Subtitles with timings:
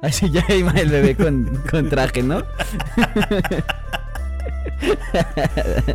[0.00, 2.44] Así ya ima el bebé con, con traje, ¿no?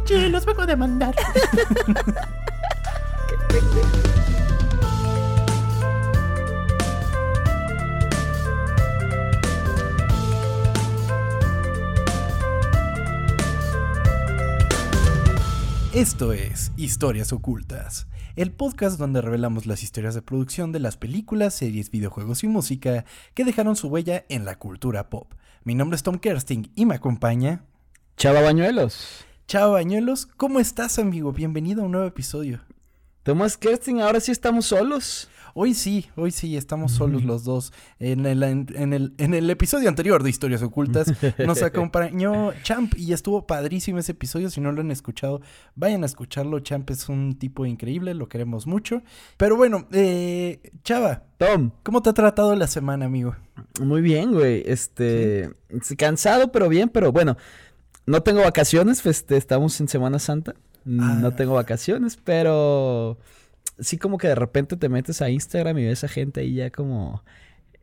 [0.06, 1.16] Sí, los vengo a demandar.
[15.94, 21.54] Esto es Historias Ocultas, el podcast donde revelamos las historias de producción de las películas,
[21.54, 23.06] series, videojuegos y música
[23.36, 25.32] que dejaron su huella en la cultura pop.
[25.64, 27.64] Mi nombre es Tom Kersting y me acompaña
[28.18, 29.26] Chava Bañuelos.
[29.48, 31.32] Chao Bañuelos, ¿cómo estás amigo?
[31.32, 32.62] Bienvenido a un nuevo episodio.
[33.22, 35.30] Tomás Kersting, ahora sí estamos solos.
[35.56, 37.74] Hoy sí, hoy sí, estamos solos los dos.
[38.00, 43.14] En el, en, el, en el episodio anterior de Historias Ocultas nos acompañó Champ y
[43.14, 44.50] estuvo padrísimo ese episodio.
[44.50, 45.42] Si no lo han escuchado,
[45.76, 46.60] vayan a escucharlo.
[46.62, 49.04] Champ es un tipo increíble, lo queremos mucho.
[49.38, 51.22] Pero bueno, eh, Chava.
[51.38, 51.70] Tom.
[51.84, 53.36] ¿Cómo te ha tratado la semana, amigo?
[53.80, 54.64] Muy bien, güey.
[54.66, 55.52] Este,
[55.98, 57.38] cansado, pero bien, pero bueno.
[58.08, 60.56] No tengo vacaciones, este, estamos en Semana Santa.
[60.84, 61.36] No Ah.
[61.36, 63.18] tengo vacaciones, pero
[63.80, 66.70] sí como que de repente te metes a Instagram y ves a gente ahí ya
[66.72, 67.24] como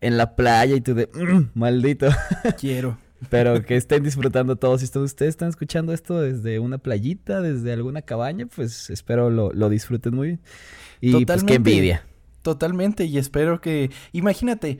[0.00, 2.08] en la playa y tú de, "Mm, maldito.
[2.58, 2.98] Quiero.
[3.28, 4.80] Pero que estén disfrutando todos.
[4.80, 9.52] Si ustedes ustedes están escuchando esto desde una playita, desde alguna cabaña, pues espero lo,
[9.52, 10.40] lo disfruten muy bien.
[11.02, 12.06] Y pues qué envidia.
[12.42, 13.90] Totalmente, y espero que.
[14.12, 14.78] Imagínate,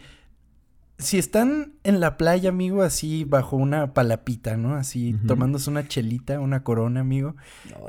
[1.00, 4.74] si están en la playa, amigo, así bajo una palapita, ¿no?
[4.74, 7.36] Así tomándose una chelita, una corona, amigo.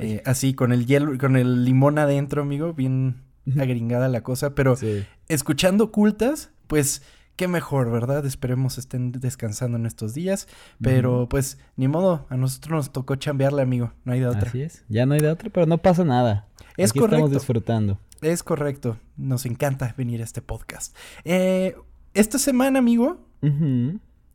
[0.00, 3.22] Eh, así con el hielo, con el limón adentro, amigo, bien
[3.58, 4.54] agringada la cosa.
[4.54, 5.04] Pero Sí.
[5.28, 7.02] escuchando cultas, pues
[7.36, 8.24] qué mejor, ¿verdad?
[8.26, 10.48] Esperemos estén descansando en estos días.
[10.80, 13.92] Pero pues, ni modo, a nosotros nos tocó chambearle, amigo.
[14.04, 14.48] No hay de otra.
[14.48, 14.84] Así es.
[14.88, 16.48] Ya no hay de otra, pero no pasa nada.
[16.76, 17.16] Es Aquí correcto.
[17.16, 17.98] Estamos disfrutando.
[18.22, 18.96] Es correcto.
[19.16, 20.96] Nos encanta venir a este podcast.
[21.24, 21.74] Eh,
[22.14, 23.18] esta semana, amigo.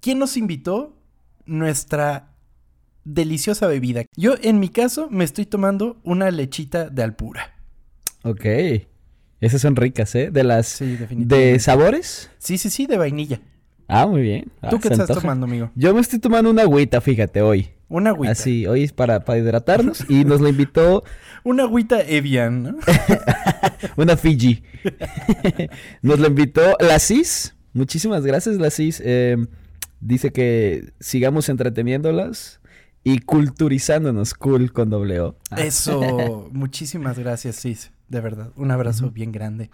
[0.01, 0.97] ¿quién nos invitó?
[1.45, 2.33] Nuestra
[3.05, 4.03] deliciosa bebida.
[4.17, 7.53] Yo, en mi caso, me estoy tomando una lechita de alpura.
[8.23, 8.45] Ok.
[9.39, 10.29] Esas son ricas, ¿eh?
[10.31, 10.67] De las...
[10.67, 10.97] Sí.
[11.11, 12.29] ¿De sabores?
[12.37, 13.39] Sí, sí, sí, de vainilla.
[13.87, 14.51] Ah, muy bien.
[14.61, 15.21] Ah, ¿Tú qué estás antoja.
[15.21, 15.71] tomando, amigo?
[15.75, 17.69] Yo me estoy tomando una agüita, fíjate, hoy.
[17.87, 18.33] Una agüita.
[18.33, 20.03] Así, hoy es para, para hidratarnos.
[20.09, 21.03] y nos la invitó
[21.45, 22.75] Una agüita Evian, ¿no?
[23.95, 24.61] Una Fiji.
[26.01, 27.55] Nos lo invitó la CIS.
[27.77, 29.01] Muchísimas gracias, la CIS.
[29.05, 29.37] Eh,
[29.99, 32.59] dice que sigamos entreteniéndolas
[33.03, 34.33] y culturizándonos.
[34.33, 35.37] Cool con doble O.
[35.51, 37.91] Ah, Eso, muchísimas gracias, Cis.
[38.09, 39.69] De verdad, un abrazo bien grande.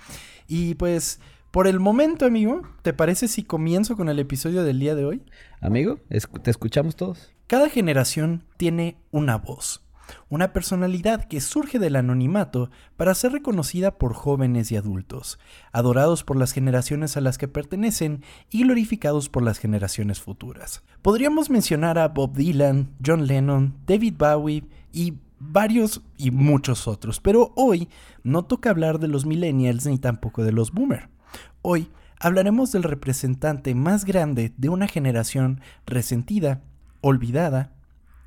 [0.48, 1.22] Y pues,
[1.52, 5.24] por el momento, amigo, ¿te parece si comienzo con el episodio del día de hoy?
[5.62, 7.32] Amigo, te escuchamos todos.
[7.48, 9.82] Cada generación tiene una voz,
[10.30, 15.40] una personalidad que surge del anonimato para ser reconocida por jóvenes y adultos,
[15.72, 20.84] adorados por las generaciones a las que pertenecen y glorificados por las generaciones futuras.
[21.02, 27.52] Podríamos mencionar a Bob Dylan, John Lennon, David Bowie y varios y muchos otros, pero
[27.56, 27.90] hoy
[28.24, 31.10] no toca hablar de los millennials ni tampoco de los boomer.
[31.62, 36.62] Hoy hablaremos del representante más grande de una generación resentida,
[37.02, 37.72] olvidada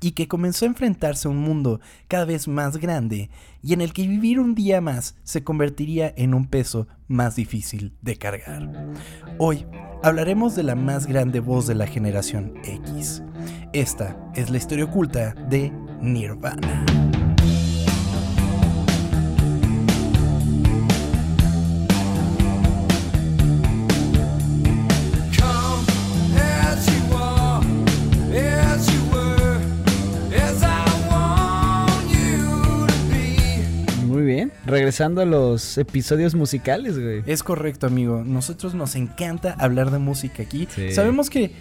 [0.01, 3.29] y que comenzó a enfrentarse a un mundo cada vez más grande
[3.61, 7.93] y en el que vivir un día más se convertiría en un peso más difícil
[8.01, 8.69] de cargar.
[9.37, 9.65] Hoy
[10.03, 13.23] hablaremos de la más grande voz de la generación X.
[13.73, 15.71] Esta es la historia oculta de
[16.01, 16.85] Nirvana.
[34.87, 37.21] Regresando a los episodios musicales, güey.
[37.25, 38.23] Es correcto, amigo.
[38.25, 40.65] Nosotros nos encanta hablar de música aquí.
[40.73, 40.93] Sí.
[40.93, 41.51] Sabemos que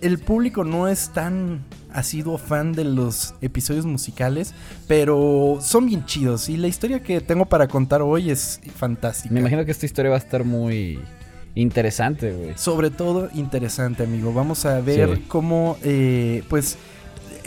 [0.00, 1.60] el público no es tan
[1.92, 4.54] asiduo fan de los episodios musicales,
[4.88, 6.48] pero son bien chidos.
[6.48, 9.34] Y la historia que tengo para contar hoy es fantástica.
[9.34, 10.98] Me imagino que esta historia va a estar muy
[11.54, 12.52] interesante, güey.
[12.56, 14.32] Sobre todo interesante, amigo.
[14.32, 15.24] Vamos a ver Sí.
[15.28, 16.78] cómo, eh, pues,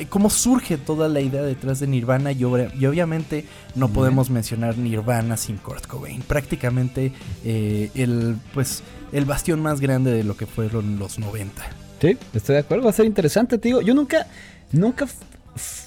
[0.09, 3.45] cómo surge toda la idea detrás de Nirvana y, obviamente
[3.75, 6.21] no podemos mencionar Nirvana sin Kurt Cobain.
[6.21, 7.13] Prácticamente
[7.43, 11.63] eh, el, pues, el bastión más grande de lo que fueron los 90.
[12.01, 13.81] Sí, estoy de acuerdo, va a ser interesante, te digo.
[13.81, 14.27] Yo nunca,
[14.71, 15.07] nunca,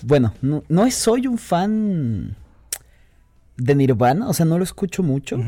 [0.03, 2.37] bueno, no, no soy un fan
[3.57, 5.39] de Nirvana, o sea, no lo escucho mucho.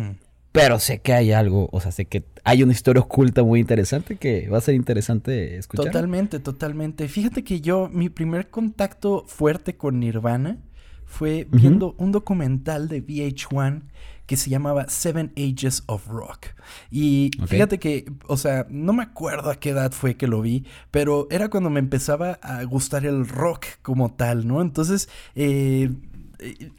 [0.53, 4.17] Pero sé que hay algo, o sea, sé que hay una historia oculta muy interesante
[4.17, 5.87] que va a ser interesante escuchar.
[5.87, 7.09] Totalmente, totalmente.
[7.09, 10.59] Fíjate que yo, mi primer contacto fuerte con Nirvana
[11.05, 13.83] fue viendo un documental de VH1
[14.27, 16.47] que se llamaba Seven Ages of Rock.
[16.89, 20.65] Y fíjate que, o sea, no me acuerdo a qué edad fue que lo vi,
[20.93, 24.63] pero era cuando me empezaba a gustar el rock como tal, ¿no?
[24.63, 25.91] Entonces, eh,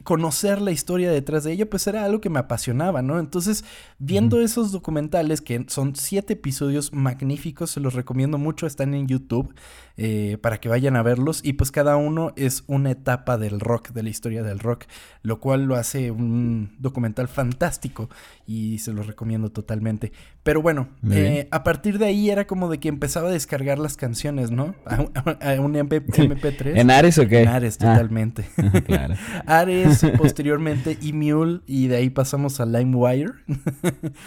[0.04, 3.18] conocer la historia detrás de ello, pues era algo que me apasionaba, ¿no?
[3.18, 3.64] Entonces,
[3.98, 9.54] viendo esos documentales, que son siete episodios magníficos, se los recomiendo mucho, están en YouTube,
[9.96, 13.90] eh, para que vayan a verlos, y pues cada uno es una etapa del rock,
[13.90, 14.84] de la historia del rock,
[15.22, 18.08] lo cual lo hace un documental fantástico,
[18.46, 20.12] y se los recomiendo totalmente.
[20.42, 23.96] Pero bueno, eh, a partir de ahí era como de que empezaba a descargar las
[23.96, 24.74] canciones, ¿no?
[24.86, 25.04] A,
[25.40, 26.76] a- a un MP, MP3.
[26.76, 27.42] ¿En Ares o qué?
[27.42, 28.44] En Ares, Ah, totalmente.
[28.86, 29.14] claro.
[29.46, 33.32] Ares, posteriormente Emule y de ahí pasamos a LimeWire.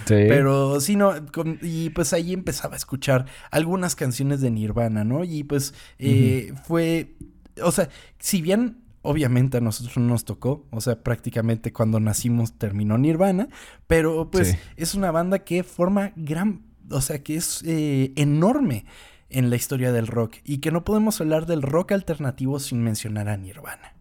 [0.06, 0.14] Sí.
[0.30, 5.24] Pero sí, no, con- y pues ahí empezaba a escuchar algunas canciones de Nirvana, ¿no?
[5.24, 5.55] Y pues
[6.00, 7.16] eh, fue,
[7.64, 12.54] o sea, si bien obviamente a nosotros no nos tocó, o sea, prácticamente cuando nacimos
[12.58, 13.50] terminó Nirvana,
[13.88, 14.58] pero pues Sí.
[14.78, 18.86] es una banda que forma gran, o sea, que es eh, enorme
[19.30, 23.28] en la historia del rock y que no podemos hablar del rock alternativo sin mencionar
[23.30, 23.94] a Nirvana.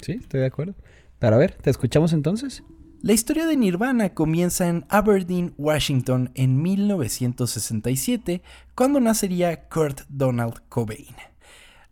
[0.00, 0.74] Sí, estoy de acuerdo.
[1.18, 2.62] Pero a ver, ¿te escuchamos entonces?
[3.02, 8.42] La historia de Nirvana comienza en Aberdeen, Washington, en 1967,
[8.74, 11.16] cuando nacería Kurt Donald Cobain.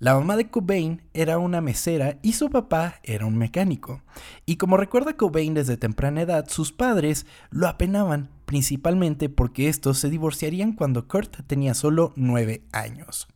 [0.01, 4.03] La mamá de Cobain era una mesera y su papá era un mecánico.
[4.45, 10.11] Y como recuerda Cobain desde temprana edad, sus padres lo apenaban, principalmente porque estos se
[10.11, 13.29] divorciarían cuando Kurt tenía solo nueve años.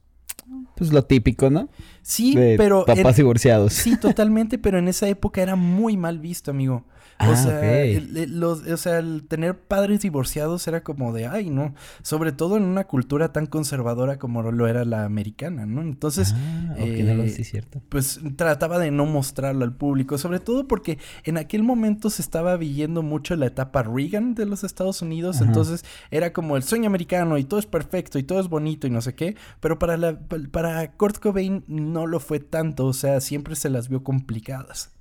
[0.77, 1.71] Pues lo típico, ¿no?
[2.03, 2.85] Sí, de pero...
[2.85, 3.73] papás divorciados.
[3.73, 6.85] Sí, totalmente, pero en esa época era muy mal visto, amigo.
[7.29, 7.63] O Ah, sea, ok.
[7.63, 11.75] el, el- los- o sea, el tener padres divorciados era como de, ay, no.
[12.03, 15.83] Sobre todo en una cultura tan conservadora como lo era la americana, ¿no?
[15.83, 17.81] Entonces, Ah, ok, no lo eh, cierto.
[17.89, 22.57] pues trataba de no mostrarlo al público, sobre todo porque en aquel momento se estaba
[22.57, 25.47] viviendo mucho la etapa Reagan de los Estados Unidos, Ajá.
[25.47, 28.91] entonces era como el sueño americano y todo es perfecto y todo es bonito y
[28.91, 30.19] no sé qué, pero para la
[30.51, 34.92] para Kurt Cobain no lo fue tanto, o sea, siempre se las vio complicadas.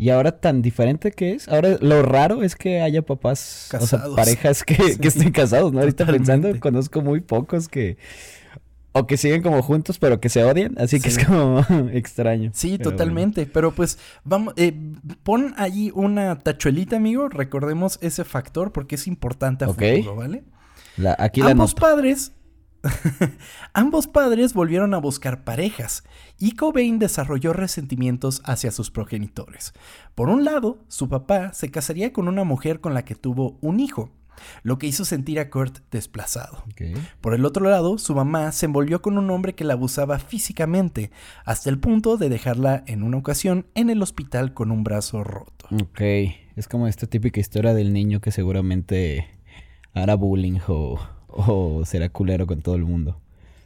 [0.00, 1.46] Y ahora tan diferente que es.
[1.48, 4.16] Ahora lo raro es que haya papás, o sea, Casados.
[4.16, 4.98] parejas que, Sí.
[4.98, 5.80] que estén casados, ¿no?
[5.80, 7.98] Ahorita pensando, conozco muy pocos que...
[8.92, 10.74] O que siguen como juntos, pero que se odian.
[10.76, 11.60] Así que es como
[11.92, 12.50] extraño.
[12.54, 13.46] Sí, Pero totalmente.
[13.46, 14.74] Pero pues, vamos, eh,
[15.22, 17.28] pon allí una tachuelita, amigo.
[17.28, 20.42] Recordemos ese factor porque es importante a futuro, ¿vale?
[20.96, 21.82] La- aquí la Ambos noto.
[21.82, 22.32] padres.
[23.72, 26.04] Ambos padres volvieron a buscar parejas
[26.38, 29.72] y Cobain desarrolló resentimientos hacia sus progenitores.
[30.14, 33.80] Por un lado, su papá se casaría con una mujer con la que tuvo un
[33.80, 34.10] hijo,
[34.62, 36.64] lo que hizo sentir a Kurt desplazado.
[37.20, 41.10] Por el otro lado, su mamá se envolvió con un hombre que la abusaba físicamente,
[41.44, 45.66] hasta el punto de dejarla en una ocasión en el hospital con un brazo roto.
[45.70, 46.00] Ok.
[46.56, 49.28] Es como esta típica historia del niño que seguramente
[49.94, 50.98] hará bullying o,
[51.46, 53.20] o será culero con todo el mundo.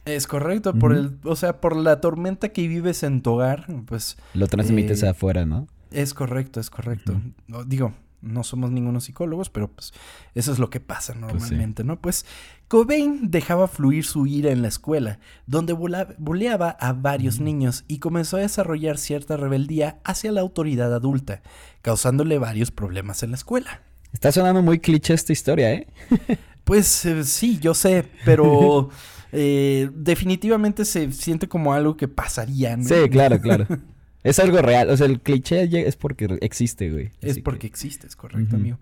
[0.05, 4.17] Es correcto, por el, o sea, por la tormenta que vives en tu hogar, pues
[4.35, 5.67] Lo transmites Eh, afuera, ¿no?
[5.91, 7.19] es correcto, es correcto.
[7.47, 9.93] No, digo, no somos ningunos psicólogos, pero pues
[10.33, 11.19] eso es lo que pasa sí.
[11.19, 11.99] normalmente, ¿no?
[11.99, 12.25] Pues
[12.67, 18.37] Cobain dejaba fluir su ira en la escuela, donde buleaba a varios niños y comenzó
[18.37, 21.41] a desarrollar cierta rebeldía hacia la autoridad adulta,
[21.81, 23.81] causándole varios problemas en la escuela.
[24.11, 25.87] Está sonando muy cliché esta historia, ¿eh?
[26.65, 28.89] Pues eh, sí, yo sé, pero
[29.31, 32.83] eh, definitivamente se siente como algo que pasaría, ¿no?
[32.83, 33.65] Sí, claro, claro.
[34.25, 34.89] Es algo real.
[34.89, 37.11] O sea, el cliché es porque existe, güey.
[37.21, 38.55] Es porque que- existe, es correcto, Ujú.
[38.55, 38.79] amigo.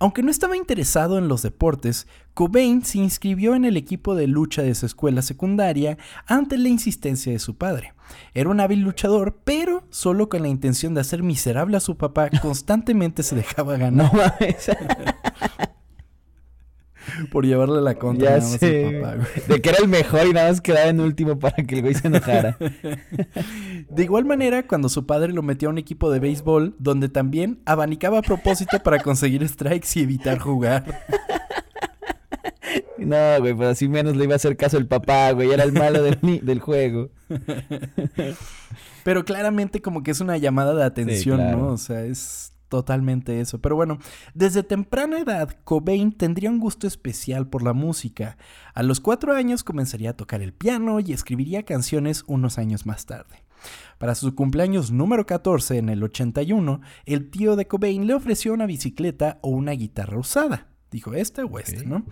[0.00, 4.62] Aunque no estaba interesado en los deportes, Cobain se inscribió en el equipo de lucha
[4.62, 7.94] de su escuela secundaria ante la insistencia de su padre.
[8.34, 12.28] Era un hábil luchador, pero solo con la intención de hacer miserable a su papá,
[12.42, 14.70] constantemente se dejaba ganar No mames.
[17.30, 18.98] Por llevarle la contra ya nada más sé.
[19.00, 19.28] papá, güey.
[19.48, 21.94] De que era el mejor y nada más quedaba en último para que el güey
[21.94, 22.56] se enojara.
[23.88, 27.60] De igual manera, cuando su padre lo metió a un equipo de béisbol, donde también
[27.66, 30.84] abanicaba a propósito para conseguir strikes y evitar jugar.
[32.98, 35.50] No, güey, pues así menos le iba a hacer caso el papá, güey.
[35.50, 37.08] Era el malo del, del juego.
[39.04, 41.56] Pero claramente como que es una llamada de atención, claro.
[41.56, 41.66] ¿no?
[41.68, 43.60] O sea, es totalmente eso.
[43.60, 43.98] Pero bueno,
[44.32, 48.38] desde temprana edad, Cobain tendría un gusto especial por la música.
[48.72, 53.04] A los cuatro años comenzaría a tocar el piano y escribiría canciones unos años más
[53.04, 53.44] tarde.
[53.98, 58.64] Para su cumpleaños número 14 en el 81, el tío de Cobain le ofreció una
[58.64, 60.69] bicicleta o una guitarra usada.
[60.90, 62.04] Dijo este o este, ¿no?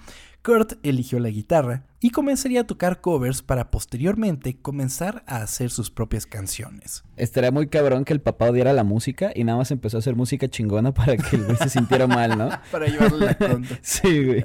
[0.43, 5.91] Kurt eligió la guitarra y comenzaría a tocar covers para posteriormente comenzar a hacer sus
[5.91, 7.03] propias canciones.
[7.17, 10.15] Estaría muy cabrón que el papá odiara la música y nada más empezó a hacer
[10.15, 12.49] música chingona para que el güey se sintiera mal, ¿no?
[12.71, 13.79] Para llevarle la contra.
[13.83, 14.45] Sí, güey.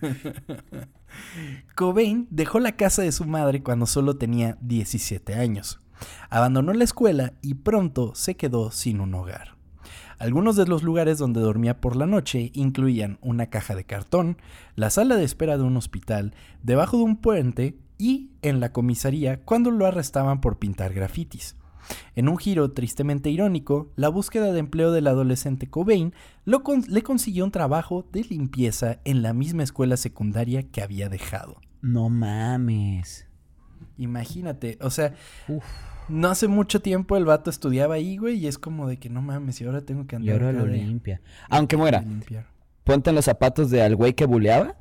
[1.76, 5.78] Cobain dejó la casa de su madre cuando solo tenía 17 años.
[6.30, 9.56] Abandonó la escuela y pronto se quedó sin un hogar.
[10.22, 14.36] Algunos de los lugares donde dormía por la noche incluían una caja de cartón,
[14.76, 19.40] la sala de espera de un hospital, debajo de un puente y en la comisaría
[19.44, 21.56] cuando lo arrestaban por pintar grafitis.
[22.14, 26.14] En un giro tristemente irónico, la búsqueda de empleo del adolescente Cobain
[26.44, 31.08] lo con- le consiguió un trabajo de limpieza en la misma escuela secundaria que había
[31.08, 31.56] dejado.
[31.80, 33.26] No mames.
[33.98, 35.14] Imagínate, o sea,
[35.48, 35.64] Uf.
[36.12, 39.22] No hace mucho tiempo el vato estudiaba ahí, güey, y es como de que no
[39.22, 41.20] mames, y ahora tengo que Y andar ahora acá lo limpia.
[41.48, 42.04] Aunque muera,
[42.84, 44.76] ponte en los zapatos de al güey que buleaba.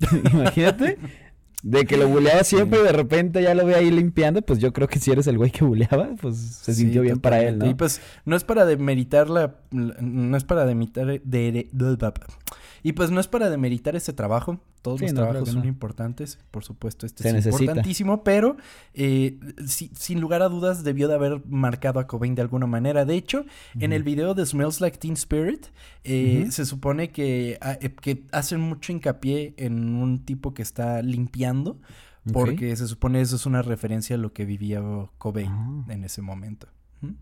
[0.32, 0.98] Imagínate.
[1.62, 4.72] De que lo buleaba siempre y de repente ya lo ve ahí limpiando, pues yo
[4.72, 7.58] creo que si eres el güey que buleaba, pues se Sí, sintió bien para él.
[7.58, 7.66] ¿no?
[7.66, 12.12] Y pues no es para demeritar la, la- no es para demeritar de, de- de-
[12.82, 14.60] y pues no es para demeritar ese trabajo.
[14.82, 15.66] Todos Sí, los no, trabajos son no.
[15.68, 17.62] importantes, por supuesto, este Se es necesita.
[17.62, 18.56] importantísimo, pero
[18.94, 23.04] eh, si- sin lugar a dudas debió de haber marcado a Cobain de alguna manera.
[23.04, 23.44] De hecho,
[23.78, 25.66] en el video de Smells Like Teen Spirit
[26.04, 31.00] eh, se supone que, ah, eh, que hacen mucho hincapié en un tipo que está
[31.02, 31.80] limpiando.
[32.32, 34.80] Porque se supone eso es una referencia a lo que vivía
[35.18, 35.84] Cobain Ah.
[35.88, 36.68] en ese momento.
[37.00, 37.14] ¿Mm?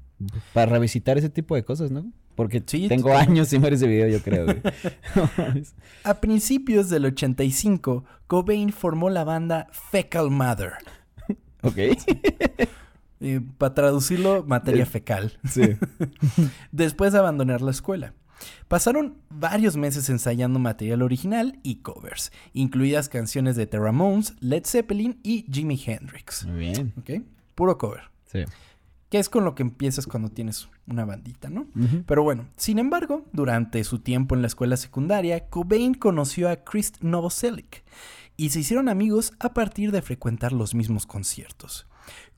[0.53, 2.13] Para revisitar ese tipo de cosas, ¿no?
[2.35, 4.61] Porque Sí, tengo años sin ver ese video, yo creo, güey.
[6.05, 10.73] A principios del 85, Cobain formó la banda Fecal Mother.
[11.63, 11.77] ok.
[13.23, 14.87] Eh, para traducirlo, materia Eh.
[14.87, 15.39] fecal.
[15.47, 15.77] Sí.
[16.73, 18.15] Después de abandonar la escuela.
[18.67, 25.21] Pasaron varios meses ensayando material original y covers, incluidas canciones de The Ramones, Led Zeppelin
[25.23, 26.47] y Jimi Hendrix.
[26.47, 26.95] Muy bien.
[26.97, 27.11] ¿Ok?
[27.55, 28.05] Puro cover.
[28.25, 28.45] Sí.
[29.11, 31.67] Que es con lo que empiezas cuando tienes una bandita, ¿no?
[32.07, 36.93] Pero bueno, sin embargo, durante su tiempo en la escuela secundaria, Cobain conoció a Chris
[37.01, 37.85] Novoselic
[38.37, 41.87] y se hicieron amigos a partir de frecuentar los mismos conciertos.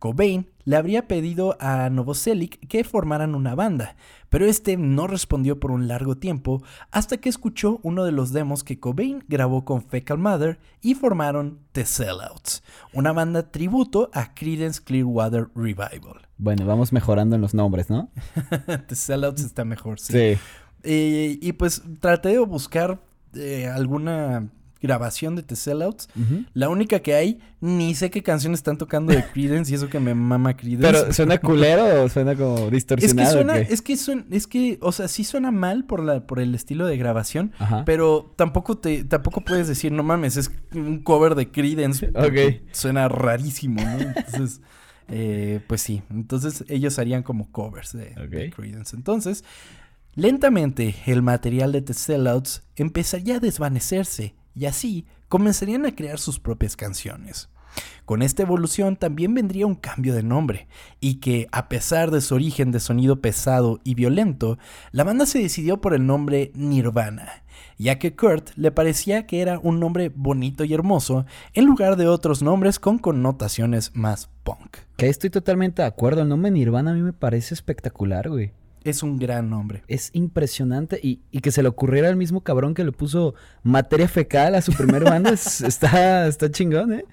[0.03, 3.95] Cobain le habría pedido a Novoselic que formaran una banda,
[4.31, 8.65] pero este no respondió por un largo tiempo hasta que escuchó uno de los demos
[8.65, 14.83] que Cobain grabó con Fecal Mother y formaron The Sellouts, una banda tributo a Creedence
[14.83, 16.27] Clearwater Revival.
[16.37, 18.11] Bueno, vamos mejorando en los nombres, ¿no?
[18.89, 20.13] The Sellouts está mejor, sí.
[20.13, 20.39] Sí.
[20.83, 23.01] Eh, y pues traté de buscar
[23.35, 24.51] eh, alguna
[24.83, 26.09] grabación de The Sellouts.
[26.53, 30.01] La única que hay, ni sé qué canción están tocando de Creedence y eso que
[30.01, 31.01] me mama Creedence.
[31.01, 33.33] Pero, ¿suena culero o suena como es que distorsionado?
[33.33, 36.55] suena, es que suena, es que, o sea, sí suena mal por la, por el
[36.55, 37.85] estilo de grabación, Ajá.
[37.85, 42.09] pero tampoco te, tampoco puedes decir, no mames, es un cover de Creedence.
[42.15, 42.63] Ok.
[42.73, 44.01] Suena rarísimo, ¿no?
[44.01, 44.61] Entonces,
[45.09, 46.03] eh, pues sí.
[46.11, 48.57] Entonces ellos harían como covers de, de Ok.
[48.57, 48.97] Creedence.
[48.97, 49.45] Entonces,
[50.15, 56.39] lentamente el material de The Sellouts empezaría a desvanecerse y así comenzarían a crear sus
[56.39, 57.49] propias canciones.
[58.05, 60.69] Con esta evolución también vendría un cambio de nombre,
[61.01, 64.59] y que, a pesar de su origen de sonido pesado y violento,
[64.91, 67.45] la banda se decidió por el nombre Nirvana,
[67.79, 72.09] ya que Kurt le parecía que era un nombre bonito y hermoso, en lugar de
[72.09, 74.79] otros nombres con connotaciones más punk.
[74.97, 76.23] Que estoy totalmente de acuerdo.
[76.23, 78.53] El nombre Nirvana a mí me parece espectacular, güey.
[78.85, 79.83] Es un gran nombre.
[79.89, 84.09] Es impresionante y, y que se le ocurriera al mismo cabrón que le puso materia
[84.09, 87.05] fecal a su primer banda es- está, está chingón, ¿eh?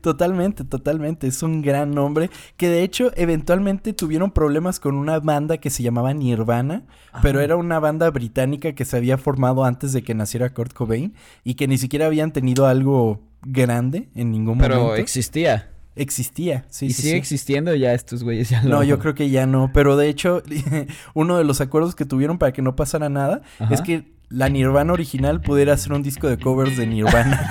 [0.00, 1.26] Totalmente, totalmente.
[1.26, 2.30] Es un gran nombre.
[2.56, 6.82] Que de hecho, eventualmente tuvieron problemas con una banda que se llamaba Nirvana.
[7.22, 11.14] Pero era una banda británica que se había formado antes de que naciera Kurt Cobain.
[11.44, 15.00] Y que ni siquiera habían tenido algo grande en ningún Pero momento.
[15.02, 15.70] existía.
[15.96, 17.18] Existía, sí, y sí, sigue sí.
[17.18, 19.70] existiendo ya estos güeyes ya No, lo- yo creo que ya no.
[19.72, 20.42] Pero de hecho,
[21.14, 23.72] uno de los acuerdos que tuvieron para que no pasara nada Ajá.
[23.74, 27.50] es que la Nirvana original pudiera hacer un disco de covers de Nirvana.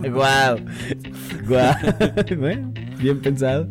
[0.10, 0.58] Guau.
[1.46, 1.74] Guau.
[2.38, 3.68] Bueno, bien pensado.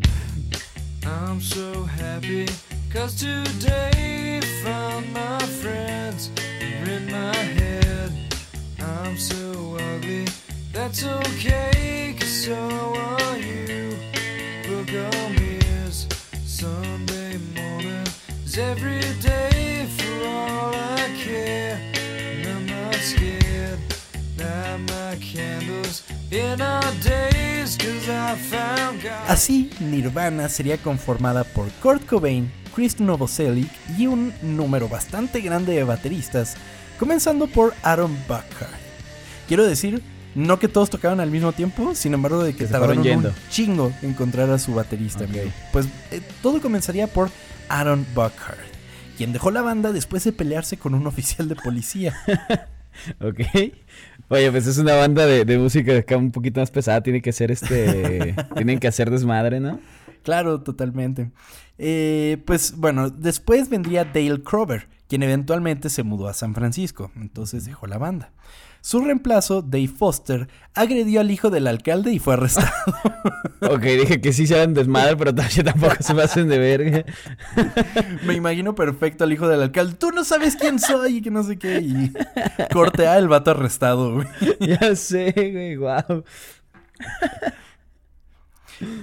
[1.05, 2.45] I'm so happy
[2.91, 6.29] cause today found my friends
[6.85, 8.11] in my head.
[8.79, 10.25] I'm so ugly,
[10.73, 13.95] that's okay cause so are you.
[14.67, 16.07] Book on mirrors,
[16.45, 18.03] Sunday morning
[18.43, 21.79] is every day for all I care.
[21.95, 23.79] And I'm not scared,
[24.39, 29.29] light my candles in our days cause I found God.
[29.29, 35.83] Así, Nirvana sería conformada por Kurt Cobain, Chris Novoselic y un número bastante grande de
[35.83, 36.55] bateristas,
[36.97, 38.81] comenzando por Aaron Buckhart.
[39.47, 40.01] Quiero decir,
[40.35, 43.33] no que todos tocaban al mismo tiempo, sin embargo de que, tardaron un yendo.
[43.49, 45.23] chingo en encontrar a su baterista.
[45.23, 45.29] Ok.
[45.29, 45.51] amigo.
[45.71, 47.29] Pues eh, todo comenzaría por
[47.69, 48.59] Aaron Buckhart,
[49.17, 52.15] quien dejó la banda después de pelearse con un oficial de policía.
[53.19, 53.39] Ok.
[54.29, 57.01] Oye, pues es una banda de, de música acá un poquito más pesada.
[57.01, 58.35] Tiene que ser este.
[58.55, 59.79] tienen que hacer desmadre, ¿no?
[60.23, 61.31] Claro, totalmente.
[61.77, 67.65] Eh, pues bueno, después vendría Dale Crover, quien eventualmente se mudó a San Francisco, entonces
[67.65, 68.31] dejó la banda.
[68.83, 72.69] Su reemplazo, Dave Foster, agredió al hijo del alcalde y fue arrestado.
[73.61, 77.05] Ok, dije que sí se hagan desmadre, pero tampoco se pasen de verga.
[78.25, 79.95] Me imagino perfecto al hijo del alcalde.
[79.95, 81.79] Tú no sabes quién soy y que no sé qué.
[81.79, 82.11] Y
[82.73, 84.15] corte A, el vato arrestado.
[84.15, 84.27] güey.
[84.59, 86.25] ya sé, güey, wow.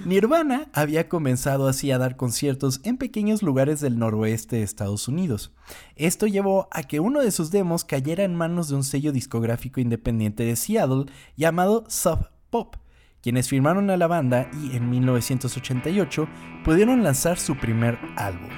[0.05, 5.51] Nirvana había comenzado así a dar conciertos en pequeños lugares del noroeste de Estados Unidos.
[5.95, 9.79] Esto llevó a que uno de sus demos cayera en manos de un sello discográfico
[9.79, 12.75] independiente de Seattle llamado Sub Pop,
[13.21, 16.27] quienes firmaron a la banda y en 1988
[16.63, 18.49] pudieron lanzar su primer álbum,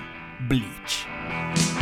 [0.48, 1.73] Bleach.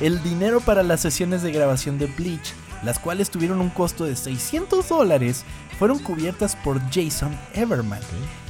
[0.00, 4.16] El dinero para las sesiones de grabación de Bleach, las cuales tuvieron un costo de
[4.16, 5.44] 600 dólares,
[5.78, 8.00] fueron cubiertas por Jason Everman,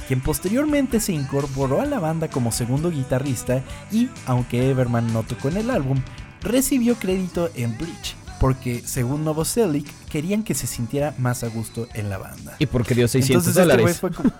[0.07, 5.49] quien posteriormente se incorporó a la banda como segundo guitarrista y, aunque Everman no tocó
[5.49, 6.01] en el álbum,
[6.41, 12.09] recibió crédito en Bleach, porque según Novoselic querían que se sintiera más a gusto en
[12.09, 12.55] la banda.
[12.59, 13.99] ¿Y por qué dio 600 Entonces este dólares?
[13.99, 14.31] fue como...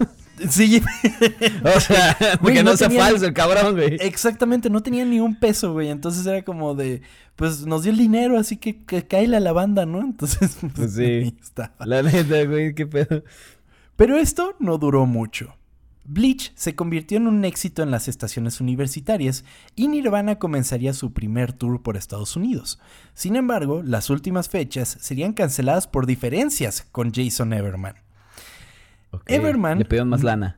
[0.49, 0.81] Sí,
[1.75, 3.97] O sea, porque no no sea tenía- falso el cabrón, güey.
[3.99, 5.89] Exactamente, no tenía ni un peso, güey.
[5.89, 7.01] Entonces era como de,
[7.35, 8.83] pues nos dio el dinero, así que,
[9.35, 10.01] a la banda, ¿no?
[10.01, 11.35] Entonces, pues, Pues sí.
[11.41, 11.73] estaba.
[11.85, 13.23] La neta, güey, qué pedo.
[13.95, 15.55] Pero esto no duró mucho.
[16.03, 19.45] Bleach se convirtió en un éxito en las estaciones universitarias
[19.75, 22.79] y Nirvana comenzaría su primer tour por Estados Unidos.
[23.13, 27.95] Sin embargo, las últimas fechas serían canceladas por diferencias con Jason Everman.
[29.27, 30.57] Everman- Le pidieron más lana.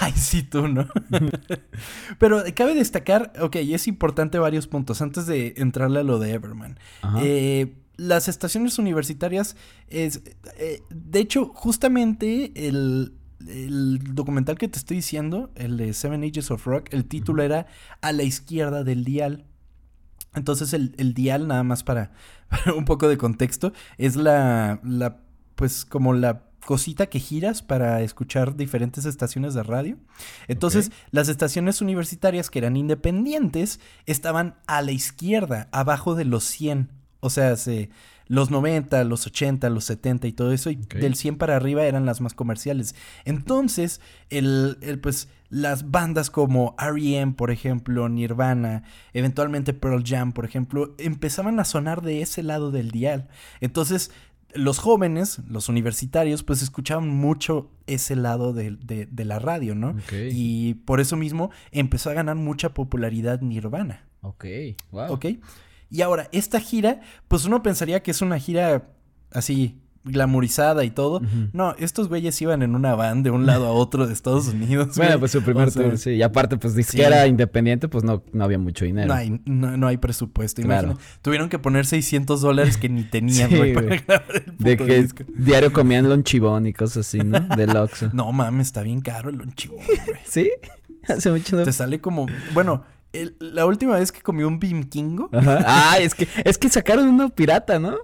[0.00, 0.86] Ay, sí, tú, ¿no?
[2.18, 6.32] Pero cabe destacar, ok, y es importante varios puntos antes de entrarle a lo de
[6.32, 6.78] Everman.
[7.22, 9.56] Eh, las estaciones universitarias
[9.88, 10.22] es,
[10.58, 13.14] eh, de hecho, justamente el,
[13.46, 17.66] el documental que te estoy diciendo, el de Seven Ages of Rock, el título era
[18.02, 19.44] A la izquierda del dial.
[20.34, 22.12] Entonces el, el dial, nada más para,
[22.48, 25.18] para un poco de contexto, es la, la,
[25.54, 29.96] pues como la cosita que giras para escuchar diferentes estaciones de radio.
[30.46, 36.92] Entonces, las estaciones universitarias que eran independientes estaban a la izquierda, abajo de los 100.
[37.18, 37.90] O sea, se-
[38.28, 40.70] los 90, los 80, los 70 y todo eso.
[40.70, 42.94] Y del 100 para arriba eran las más comerciales.
[43.24, 50.44] Entonces, el, el, pues, las bandas como R.E.M., por ejemplo, Nirvana, eventualmente Pearl Jam, por
[50.44, 53.26] ejemplo, empezaban a sonar de ese lado del dial.
[53.60, 54.12] Entonces,
[54.54, 59.94] los jóvenes, los universitarios, pues escuchaban mucho ese lado de, de- de la radio, ¿no?
[60.32, 64.44] Y por eso mismo empezó a ganar mucha popularidad Nirvana, Ok,
[64.90, 65.12] wow.
[65.12, 65.26] ¿ok?
[65.90, 68.88] Y ahora, esta gira, pues uno pensaría que es una gira
[69.32, 71.20] así glamorizada y todo.
[71.52, 74.96] No, estos güeyes iban en una van de un lado a otro de Estados Unidos.
[74.96, 75.18] Bueno, güey.
[75.20, 76.10] pues su primer O sea, tour, sí.
[76.12, 77.28] Y aparte, pues disquera Sí.
[77.30, 79.08] independiente, pues no, no había mucho dinero.
[79.08, 80.92] No hay, no, no hay presupuesto, Claro.
[80.92, 81.06] imagina.
[81.22, 84.00] Tuvieron que poner 600 dólares que ni tenían, Sí, güey, para güey.
[84.06, 85.24] grabar el De que disco.
[85.28, 87.40] diario comían lonchibón y cosas así, ¿no?
[87.56, 88.10] Del Oxxo.
[88.14, 89.98] No mames, está bien caro el lonchibón, güey.
[90.24, 90.50] ¿Sí?
[91.08, 91.64] Hace mucho no...
[91.64, 92.26] Te sale como.
[92.54, 95.28] Bueno, el- la última vez que comí un Bimkingo.
[95.32, 95.64] Ajá.
[95.66, 97.96] Ah, es que, es que sacaron uno pirata, ¿no?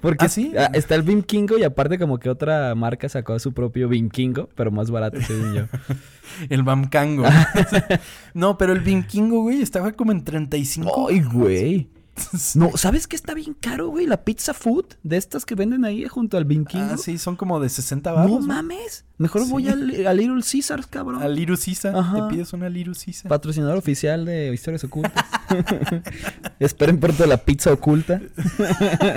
[0.00, 0.52] Porque ¿Ah, sí?
[0.56, 4.10] ah, está el Bim Kingo y aparte como que otra marca sacó su propio Bim
[4.10, 5.62] Kingo, pero más barato, según yo.
[6.50, 7.24] El Bamkango.
[8.34, 11.08] no, pero el Bimkingo, güey, estaba como en 35.
[11.08, 11.88] ¡Ay, güey!
[12.54, 14.06] No, ¿sabes qué está bien caro, güey?
[14.06, 16.94] La pizza food de estas que venden ahí junto al Bim Kingo.
[16.94, 18.46] Ah, sí, son como de 60 No baros.
[18.46, 19.04] mames.
[19.18, 21.20] Mejor voy al, al Little Caesars, cabrón.
[21.22, 21.90] A Liru Sisa.
[21.98, 22.28] Ajá.
[22.28, 23.28] Te pides una Liru Sisa.
[23.28, 25.24] Patrocinador oficial de Historias Ocultas.
[26.60, 28.20] Esperen pronto la pizza oculta.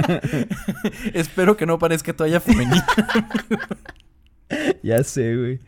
[1.14, 2.86] Espero que no parezca toalla femenina.
[4.84, 5.60] Ya sé, güey.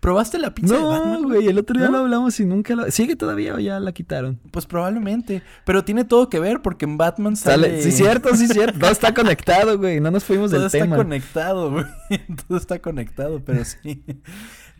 [0.00, 1.22] ¿Probaste la pizza de No, Batman?
[1.24, 1.92] güey, el otro día ¿No?
[1.92, 2.90] lo hablamos y nunca lo...
[2.90, 4.38] ¿Sigue todavía o ya la quitaron?
[4.52, 5.42] Pues probablemente.
[5.64, 7.68] Pero tiene todo que ver porque en Batman sale.
[7.68, 7.82] Sale...
[7.82, 8.78] Sí, cierto, sí, cierto.
[8.78, 10.00] Todo está conectado, güey.
[10.00, 10.96] No nos fuimos Todo del está tema.
[10.96, 11.84] conectado, güey.
[12.48, 14.04] Todo está conectado, pero sí.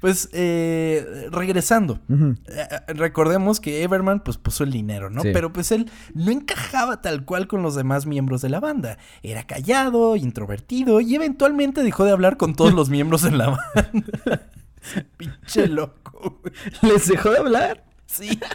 [0.00, 1.98] Pues, eh, regresando.
[2.08, 5.22] Eh, Recordemos que Everman pues puso el dinero, ¿no?
[5.22, 5.30] Sí.
[5.32, 8.98] Pero pues él no encajaba tal cual con los demás miembros de la banda.
[9.22, 14.48] Era callado, introvertido y eventualmente dejó de hablar con todos los miembros de la banda.
[15.18, 16.54] Pinche loco, güey.
[16.92, 17.84] ¿Les dejó de hablar?
[18.06, 18.40] Sí.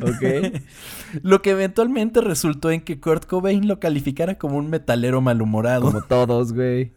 [0.00, 0.62] Ok.
[1.22, 5.82] Lo que eventualmente resultó en que Kurt Cobain lo calificara como un metalero malhumorado.
[5.82, 6.92] Como todos, güey.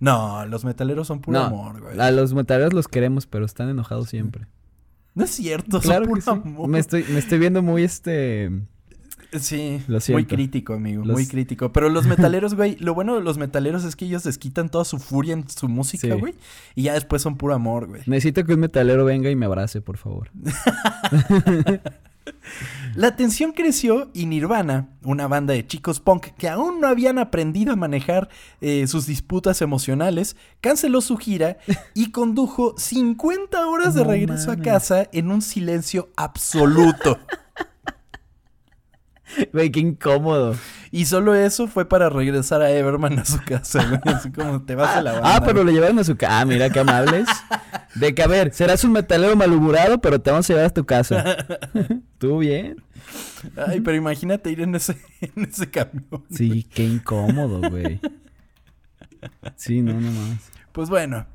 [0.00, 1.98] No, los metaleros son puro No, amor, güey.
[2.00, 4.46] a los metaleros los queremos, pero están enojados siempre.
[5.14, 6.30] No es cierto, Claro son puro sí.
[6.30, 6.68] amor.
[6.68, 8.50] Me estoy, me estoy viendo muy este.
[9.38, 11.70] Sí, Lo muy crítico, amigo, Los- muy crítico.
[11.70, 14.86] Pero los metaleros, güey, lo bueno de los metaleros es que ellos les quitan toda
[14.86, 16.18] su furia en su música, Sí.
[16.18, 16.34] güey.
[16.74, 18.00] Y ya después son puro amor, güey.
[18.06, 20.30] Necesito que un metalero venga y me abrace, por favor.
[22.94, 27.72] La tensión creció y Nirvana, una banda de chicos punk que aún no habían aprendido
[27.72, 28.28] a manejar
[28.60, 31.58] eh, sus disputas emocionales, canceló su gira
[31.94, 34.60] y condujo 50 horas de No regreso mames.
[34.60, 37.18] a casa en un silencio absoluto.
[39.52, 40.56] Güey, qué incómodo.
[40.90, 44.00] y solo eso fue para regresar a Everman a su casa, güey.
[44.14, 45.36] Así como te vas a la banda.
[45.36, 46.40] Ah, pero le llevaron a su casa.
[46.40, 47.28] Ah, mira qué amables.
[47.94, 50.84] De que, a ver, serás un metalero malhumorado, pero te vamos a llevar a tu
[50.84, 51.36] casa.
[52.18, 52.82] ¿Tú bien?
[53.56, 56.24] Ay, pero imagínate ir en ese, en ese camión.
[56.30, 58.00] Sí, qué incómodo, güey.
[59.56, 60.50] Sí, no, no más.
[60.72, 61.26] Pues bueno,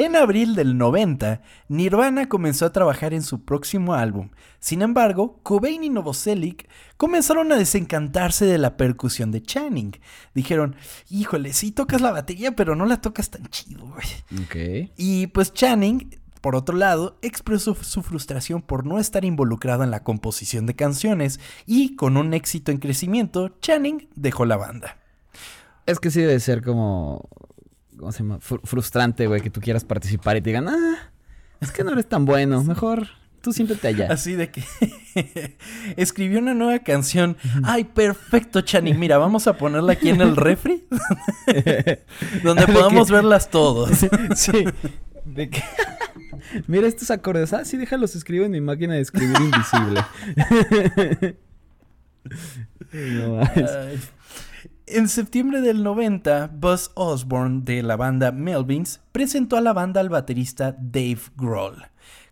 [0.00, 4.30] en abril del 90, Nirvana comenzó a trabajar en su próximo álbum.
[4.58, 9.98] Sin embargo, Cobain y Novoselic comenzaron a desencantarse de la percusión de Channing.
[10.34, 10.76] Dijeron,
[11.08, 14.44] híjole, sí tocas la batería, pero no la tocas tan chido, güey.
[14.44, 14.90] Ok.
[14.96, 20.02] Y pues Channing, por otro lado, expresó su frustración por no estar involucrado en la
[20.02, 24.96] composición de canciones y con un éxito en crecimiento, Channing dejó la banda.
[25.86, 27.28] Es que sí debe ser como.
[28.00, 28.38] ¿Cómo se llama?
[28.38, 30.96] Fr- frustrante, güey, que tú quieras participar y te digan, ah,
[31.60, 32.64] es que no eres tan bueno.
[32.64, 33.06] Mejor
[33.42, 34.08] tú siéntate allá.
[34.10, 34.64] Así de que
[35.96, 37.36] escribió una nueva canción.
[37.62, 38.98] Ay, perfecto, Channing.
[38.98, 40.86] Mira, vamos a ponerla aquí en el refri.
[42.42, 43.90] donde De podamos que- verlas todos.
[44.36, 44.64] sí.
[45.26, 45.62] De que.
[46.66, 47.52] Mira estos acordes.
[47.52, 50.02] Ah, sí, déjalos escribo en mi máquina de escribir invisible.
[52.92, 54.12] no mames.
[54.92, 60.08] En septiembre del 90, Buzz Osborne de la banda Melvins presentó a la banda al
[60.08, 61.86] baterista Dave Grohl,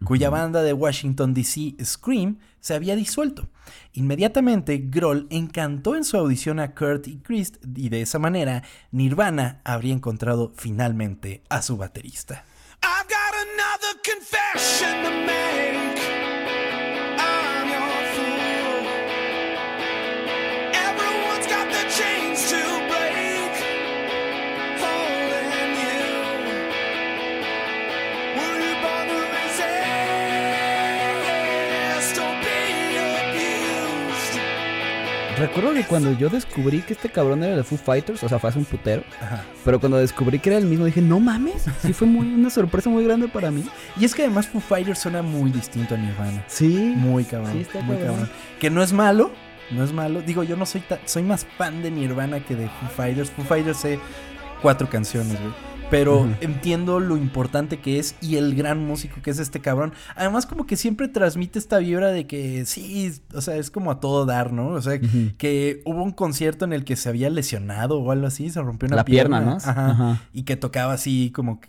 [0.04, 3.48] cuya banda de Washington DC Scream se había disuelto.
[3.92, 9.60] Inmediatamente, Grohl encantó en su audición a Kurt y Chris y de esa manera Nirvana
[9.62, 12.44] habría encontrado finalmente a su baterista.
[12.82, 15.88] I've got another confession to make.
[35.38, 38.51] Recuerdo que cuando yo descubrí que este cabrón era de Foo Fighters, o sea, fue
[38.51, 39.03] hace un putero.
[39.20, 39.44] Ajá.
[39.64, 41.66] Pero cuando descubrí que era el mismo, dije, no mames.
[41.83, 43.64] Sí, fue muy, una sorpresa muy grande para mí.
[43.98, 46.44] Y es que además Foo Fighters suena muy distinto a Nirvana.
[46.46, 46.92] Sí.
[46.96, 47.53] Muy cabrón.
[47.53, 48.16] Sí, está muy cabrón.
[48.16, 48.31] cabrón.
[48.59, 49.31] Que no es malo.
[49.70, 50.22] No es malo.
[50.22, 53.31] Digo, yo no soy soy más fan de Nirvana que de Foo Fighters.
[53.31, 53.98] Foo Fighters sé
[54.62, 55.67] cuatro canciones, güey.
[55.90, 59.92] Pero entiendo lo importante que es y el gran músico que es este cabrón.
[60.16, 64.01] Además, como que siempre transmite esta vibra de que sí, o sea, es como a
[64.01, 64.68] todo dar, ¿no?
[64.68, 65.01] O sea,
[65.38, 68.87] que hubo un concierto en el que se había lesionado o algo así, se rompió
[68.88, 69.57] una La pierna, ¿no?
[69.57, 69.90] Ajá.
[69.90, 70.22] Ajá.
[70.33, 71.61] Y que tocaba así como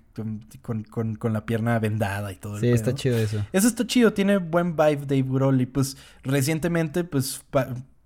[0.61, 3.45] con, con- con- la pierna vendada y todo el Sí, está chido eso.
[3.53, 7.41] Eso está chido, tiene buen vibe Dave Grohl y pues recientemente pues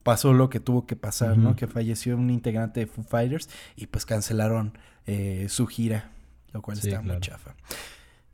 [0.03, 1.55] pasó lo que tuvo que pasar, ¿no?
[1.55, 6.11] Que falleció un integrante de Foo Fighters y pues cancelaron eh, su gira,
[6.51, 7.55] lo cual Sí, está muy chafa.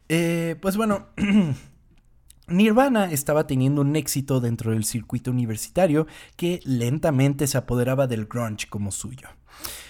[0.09, 1.07] Eh, pues bueno,
[2.47, 8.67] Nirvana estaba teniendo un éxito dentro del circuito universitario que lentamente se apoderaba del grunge
[8.67, 9.29] como suyo.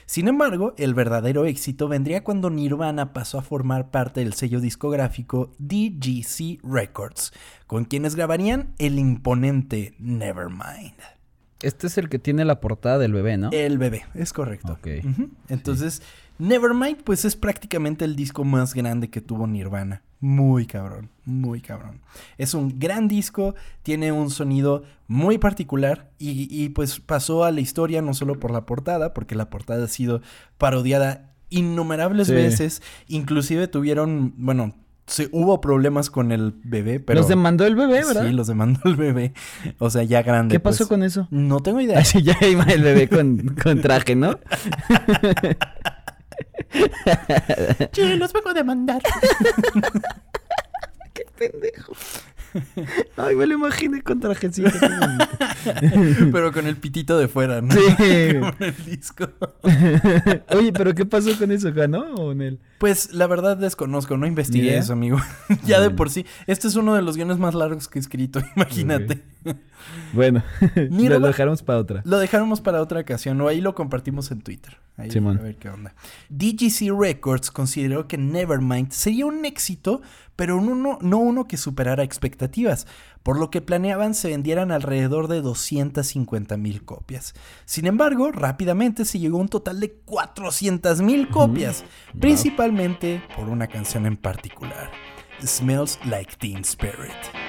[0.05, 5.51] Sin embargo, el verdadero éxito vendría cuando Nirvana pasó a formar parte del sello discográfico
[5.59, 7.31] DGC Records,
[7.67, 11.18] con quienes grabarían el imponente Nevermind.
[11.61, 13.49] Este es el que tiene la portada del bebé, ¿no?
[13.51, 14.73] El bebé, es correcto.
[14.73, 14.87] Ok.
[15.05, 15.29] Ujú.
[15.49, 16.01] Entonces,
[16.37, 20.01] Nevermind, pues es prácticamente el disco más grande que tuvo Nirvana.
[20.21, 22.01] Muy cabrón, muy cabrón.
[22.37, 27.61] Es un gran disco, tiene un sonido muy particular y, y, pues pasó a la
[27.61, 30.21] historia no solo por la portada, porque la portada ha sido
[30.57, 32.33] parodiada innumerables Sí.
[32.33, 32.81] veces.
[33.07, 34.75] Inclusive tuvieron, bueno,
[35.09, 37.19] se, hubo problemas con el bebé, pero...
[37.19, 38.27] Los demandó el bebé, ¿verdad?
[38.27, 39.33] Sí, los demandó el bebé.
[39.79, 40.53] O sea, ya grande.
[40.53, 40.89] ¿Qué pasó pues.
[40.89, 41.27] con eso?
[41.31, 41.99] No tengo idea.
[41.99, 44.39] Así ya iba el bebé con, con traje, ¿no?
[47.91, 49.01] Sí, los vengo a demandar.
[51.13, 51.93] Qué pendejo.
[53.17, 54.69] Ay, me lo imaginé con trajecito.
[56.31, 57.73] Pero con el pitito de fuera, ¿no?
[57.73, 57.79] Sí.
[58.39, 59.29] Con el disco.
[60.49, 61.71] Oye, pero ¿qué pasó con eso?
[61.73, 62.59] ¿Ganó o en él?
[62.77, 65.19] Pues la verdad desconozco, no investigué eso, amigo.
[65.65, 66.25] ya de por sí.
[66.47, 69.21] Este es uno de los guiones más largos que he escrito, imagínate.
[70.13, 70.43] Bueno,
[70.75, 72.01] lo dejaremos para otra.
[72.05, 74.77] Lo dejáramos para otra ocasión o ahí lo compartimos en Twitter.
[74.97, 75.37] Ahí, Simón.
[75.37, 75.95] a ver qué onda.
[76.29, 80.01] DGC Records consideró que Nevermind sería un éxito,
[80.35, 82.85] pero uno, no uno que superara expectativas,
[83.23, 87.33] por lo que planeaban se vendieran alrededor de 250 mil copias.
[87.65, 91.85] Sin embargo, rápidamente se llegó a un total de 400 mil copias,
[92.19, 94.91] principalmente por una canción en particular.
[95.41, 97.48] Smells Like Teen Spirit.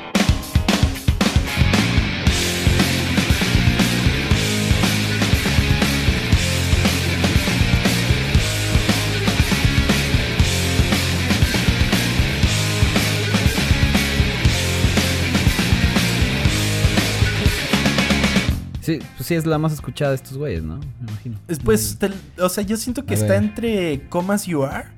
[18.98, 20.78] Sí, pues sí es la más escuchada de estos güeyes, ¿no?
[20.78, 21.38] Me imagino.
[21.46, 22.10] Después, te-
[22.42, 23.42] o sea, yo siento que A está ver.
[23.44, 24.88] entre Comas You Are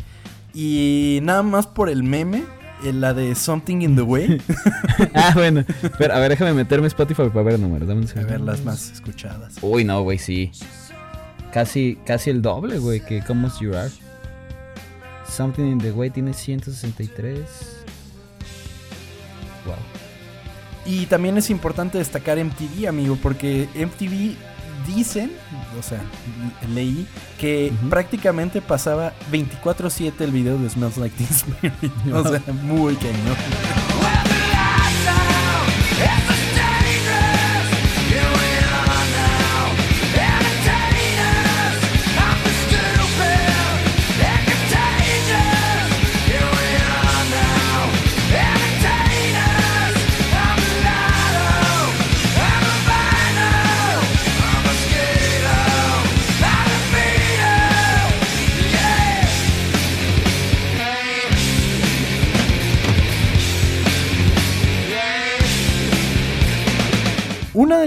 [0.54, 2.44] y nada más por el meme,
[2.84, 4.40] eh, la de Something in the Way.
[5.14, 5.64] ah, bueno.
[5.98, 7.84] Pero, a ver, déjame meterme Spotify para ver el número.
[7.86, 9.56] Dame un A ver, las más escuchadas.
[9.62, 10.50] Uy, no, güey, sí.
[11.52, 13.90] Casi, casi el doble, güey, que Come As You Are.
[15.28, 17.38] Something in the Way tiene 163.
[19.66, 19.74] Wow.
[20.84, 24.34] Y también es importante destacar MTV, amigo, porque MTV
[24.86, 25.30] dicen,
[25.78, 26.02] o sea,
[26.74, 27.06] leí
[27.38, 31.92] que prácticamente pasaba 24/7 el video de Smells Like Teen Spirit.
[32.12, 33.36] o sea, muy cañón.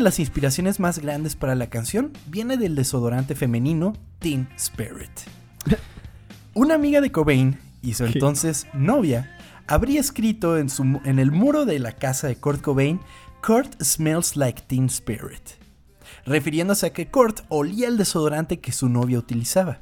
[0.05, 5.09] Las inspiraciones más grandes para la canción viene del desodorante femenino Teen Spirit.
[6.53, 11.65] Una amiga de Cobain y su entonces novia habría escrito en, su, en el muro
[11.65, 12.99] de la casa de Kurt Cobain,
[13.45, 15.41] Kurt smells like Teen Spirit,
[16.23, 19.81] refiriéndose a que Kurt olía el desodorante que su novia utilizaba.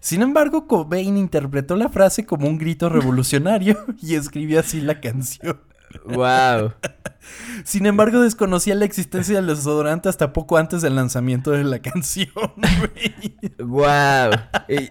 [0.00, 5.58] Sin embargo, Cobain interpretó la frase como un grito revolucionario y escribió así la canción.
[6.04, 6.72] Wow.
[7.64, 12.30] Sin embargo, desconocía la existencia del desodorante hasta poco antes del lanzamiento de la canción,
[12.34, 13.36] güey.
[13.58, 14.30] wow.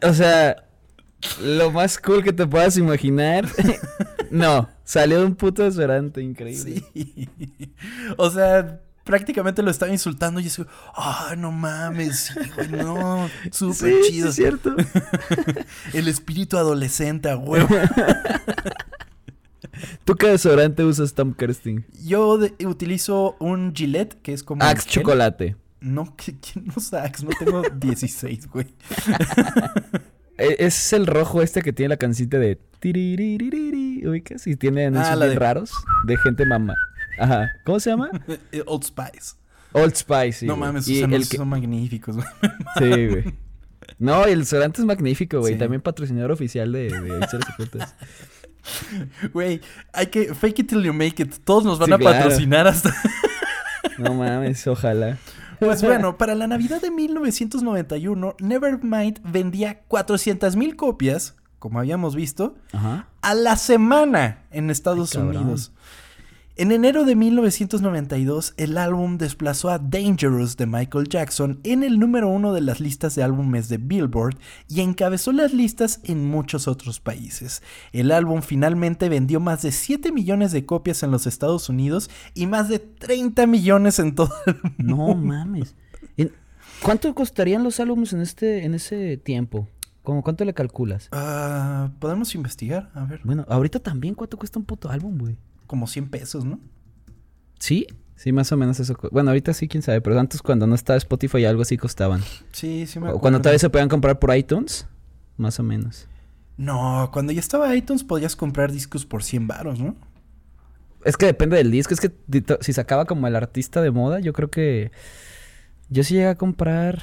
[0.04, 0.64] o sea,
[1.42, 3.48] lo más cool que te puedas imaginar.
[4.32, 6.84] no, salió de un puto desodorante increíble.
[6.94, 7.30] Sí.
[8.18, 14.12] O sea, prácticamente lo estaba insultando y yo ah, no mames, güey, no, súper sí,
[14.12, 14.30] chido.
[14.30, 14.76] es cierto.
[15.94, 17.68] El espíritu adolescente, a huevo.
[20.06, 21.86] ¿Tú qué desodorante usas, Tom Kersting?
[22.04, 24.64] Yo de- utilizo un Gillette, que es como...
[24.64, 25.56] Axe chocolate.
[25.80, 27.26] No, ¿quién usa Axe?
[27.26, 28.68] No tengo 16, güey.
[30.38, 32.60] E- Es el rojo este que tiene la cancita de
[34.08, 35.72] ubicas y tiene anuncios Ah, la bien de- raros
[36.06, 36.76] de gente mamá.
[37.20, 37.52] Ajá.
[37.66, 38.10] ¿Cómo se llama?
[38.52, 39.36] Eh, Old Spice.
[39.74, 40.32] Old Spice.
[40.34, 40.68] sí, no güey.
[40.68, 42.28] mames, el anuncios que- son magníficos, güey.
[42.78, 43.24] Sí, güey.
[44.00, 45.54] No, el desodorante es magnífico, güey.
[45.54, 45.60] Sí.
[45.60, 47.28] También patrocinador oficial de, de.
[49.34, 49.62] Güey,
[49.94, 51.36] hay que fake it till you make it.
[51.44, 52.18] Todos nos van Sí, a claro.
[52.20, 52.94] patrocinar hasta.
[53.98, 55.18] No mames, ojalá.
[55.60, 62.56] Pues bueno, para la Navidad de 1991, Nevermind vendía 400 mil copias, como habíamos visto,
[62.74, 63.08] Ajá.
[63.22, 65.56] a la semana en Estados Ay, cabrón.
[66.58, 72.28] En enero de 1992, el álbum desplazó a Dangerous de Michael Jackson en el número
[72.28, 74.38] uno de las listas de álbumes de Billboard
[74.68, 77.64] y encabezó las listas en muchos otros países.
[77.94, 82.48] El álbum finalmente vendió más de 7 millones de copias en los Estados Unidos y
[82.48, 85.08] más de 30 millones en todo el mundo.
[85.08, 85.74] No mames.
[86.84, 89.68] ¿Cuánto costarían los álbumes en este en ese tiempo?
[90.04, 91.08] ¿Cómo cuánto le calculas?
[91.12, 95.38] Ah, Podemos investigar, a ver, Bueno, ahorita también cuánto cuesta un puto álbum, güey.
[95.72, 96.60] Como 100 pesos, ¿no?
[97.58, 97.88] ¿Sí?
[98.18, 98.96] Sí, más o menos eso.
[99.12, 102.22] Bueno, ahorita sí, quién sabe, pero antes cuando no estaba Spotify algo así costaban.
[102.52, 103.22] Sí, sí me O acuerdo.
[103.22, 104.86] cuando todavía se podían comprar por iTunes,
[105.38, 106.08] más o menos.
[106.58, 109.96] No, cuando ya estaba iTunes podías comprar discos por 100 varos, ¿no?
[111.06, 112.12] Es que depende del disco, es que
[112.60, 114.92] si sacaba como el artista de moda, yo creo que
[115.90, 117.02] yo sí llegué a comprar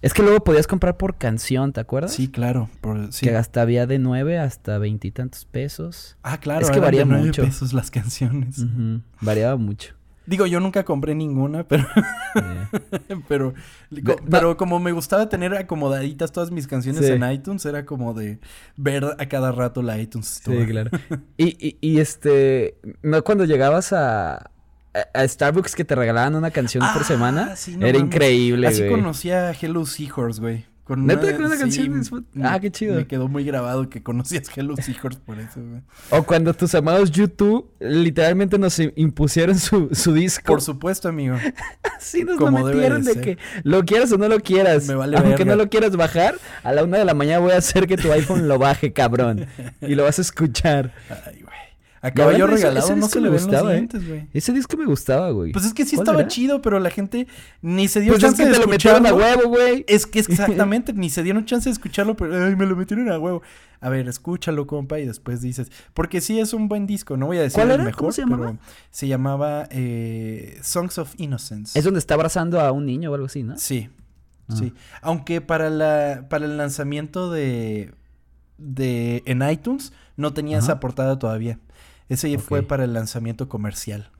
[0.00, 2.12] Es que luego podías comprar por canción, ¿te acuerdas?
[2.14, 2.68] Sí, claro.
[2.80, 3.26] Por, sí.
[3.26, 6.16] Que hasta había de 9 hasta veintitantos pesos.
[6.22, 6.60] Ah, claro.
[6.64, 7.42] Es que de nueve mucho.
[7.42, 8.64] pesos las canciones.
[9.20, 9.94] Variaba mucho.
[10.26, 11.86] Digo, yo nunca compré ninguna, pero,
[13.28, 13.54] pero,
[14.30, 17.12] pero como me gustaba tener acomodaditas todas mis canciones Sí.
[17.12, 18.38] en iTunes, era como de
[18.76, 20.60] ver a cada rato la iTunes Store.
[20.60, 20.90] Sí, claro.
[21.38, 24.50] Y, y, y este, no cuando llegabas a,
[25.14, 28.66] a, a Starbucks que te regalaban una canción por Ah, semana, sí, no era increíble,
[28.66, 28.90] Así güey.
[28.90, 30.66] conocí a Hello Seahorse, güey.
[30.84, 32.02] Con ¿Neta con una canción
[32.42, 32.96] Ah, qué chido.
[32.96, 35.82] Me quedó muy grabado que conocías Hello Seahorse por eso, güey.
[36.08, 40.46] O cuando tus amados YouTube literalmente nos impusieron su, su disco.
[40.46, 41.36] Por supuesto, amigo.
[41.98, 44.86] Así nos como lo metieron de que lo quieras o no lo quieras.
[44.88, 45.44] Me vale Aunque verga.
[45.44, 48.10] no lo quieras bajar, a la una de la mañana voy a hacer que tu
[48.10, 49.44] iPhone lo baje, cabrón.
[49.82, 50.94] Y lo vas a escuchar.
[51.10, 51.54] Ay, güey.
[52.00, 53.88] A caballo regalado ese no se le los gustaba, ¿eh?
[54.32, 55.52] Ese disco me gustaba, güey.
[55.52, 56.28] Pues es que sí ¿Cuál estaba era?
[56.28, 57.26] chido, pero la gente
[57.60, 59.40] ni se dio Pues es chance que de te lo metieron a escucharlo.
[59.48, 59.84] huevo, güey.
[59.88, 63.10] Es que es exactamente, ni se dieron chance de escucharlo, pero ay, me lo metieron
[63.10, 63.42] a huevo.
[63.80, 65.70] A ver, escúchalo, compa, y después dices.
[65.94, 67.84] Porque sí es un buen disco, no voy a decir ¿Cuál el era?
[67.84, 68.46] mejor, ¿Cómo se llamaba?
[68.46, 68.58] pero
[68.90, 71.78] se llamaba eh, Songs of Innocence.
[71.78, 73.56] Es donde está abrazando a un niño o algo así, ¿no?
[73.58, 73.88] Sí,
[74.50, 74.54] Ah.
[74.56, 74.72] sí.
[75.02, 77.92] Aunque para la para el lanzamiento de
[78.58, 81.58] de en iTunes no tenía esa portada todavía.
[82.08, 84.10] Ese ya fue para el lanzamiento comercial.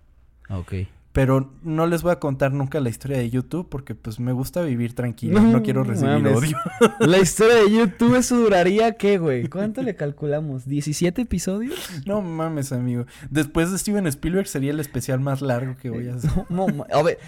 [0.50, 0.74] Ok.
[1.12, 4.60] Pero no les voy a contar nunca la historia de YouTube porque pues me gusta
[4.62, 6.36] vivir tranquilo, no, No quiero recibir mames.
[6.36, 6.56] odio.
[7.00, 9.48] La historia de YouTube, ¿eso duraría qué, güey?
[9.50, 10.68] ¿Cuánto le calculamos?
[10.68, 11.74] ¿17 episodios?
[12.06, 13.06] No mames, amigo.
[13.30, 16.30] Después de Steven Spielberg sería el especial más largo que voy a hacer.
[16.50, 17.18] No, a ver,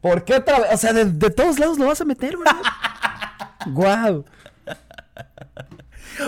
[0.00, 0.68] ¿por qué otra vez?
[0.74, 2.46] O sea, de, de todos lados lo vas a meter, güey.
[3.74, 4.24] Guau.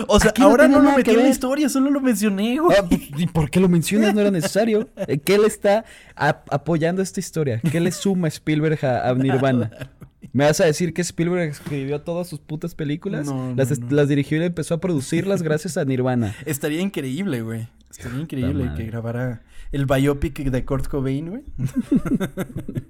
[0.07, 2.77] O sea, Aquí ahora no, lo metí en la historia, solo lo mencioné, güey.
[2.79, 4.13] Ah, pues, ¿Y por qué lo mencionas?
[4.13, 4.89] No era necesario.
[5.07, 7.59] Eh, ¿Qué le está ap- apoyando esta historia?
[7.71, 9.71] ¿Qué le suma Spielberg a, a Nirvana?
[10.33, 13.27] ¿Me vas a decir que Spielberg escribió todas sus putas películas?
[13.27, 13.87] No, no, las, no.
[13.91, 16.35] las dirigió y empezó a producirlas gracias a Nirvana.
[16.45, 17.67] Estaría increíble, güey.
[17.91, 21.43] Estaría increíble que grabara el biopic de Kurt Cobain, güey.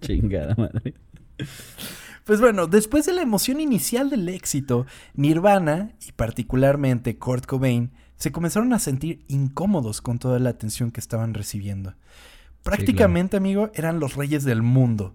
[0.01, 0.93] Chingada madre.
[2.25, 8.31] Pues bueno, después de la emoción inicial del éxito, Nirvana y particularmente Kurt Cobain se
[8.31, 11.95] comenzaron a sentir incómodos con toda la atención que estaban recibiendo.
[12.63, 15.13] Prácticamente, amigo, eran los reyes del mundo.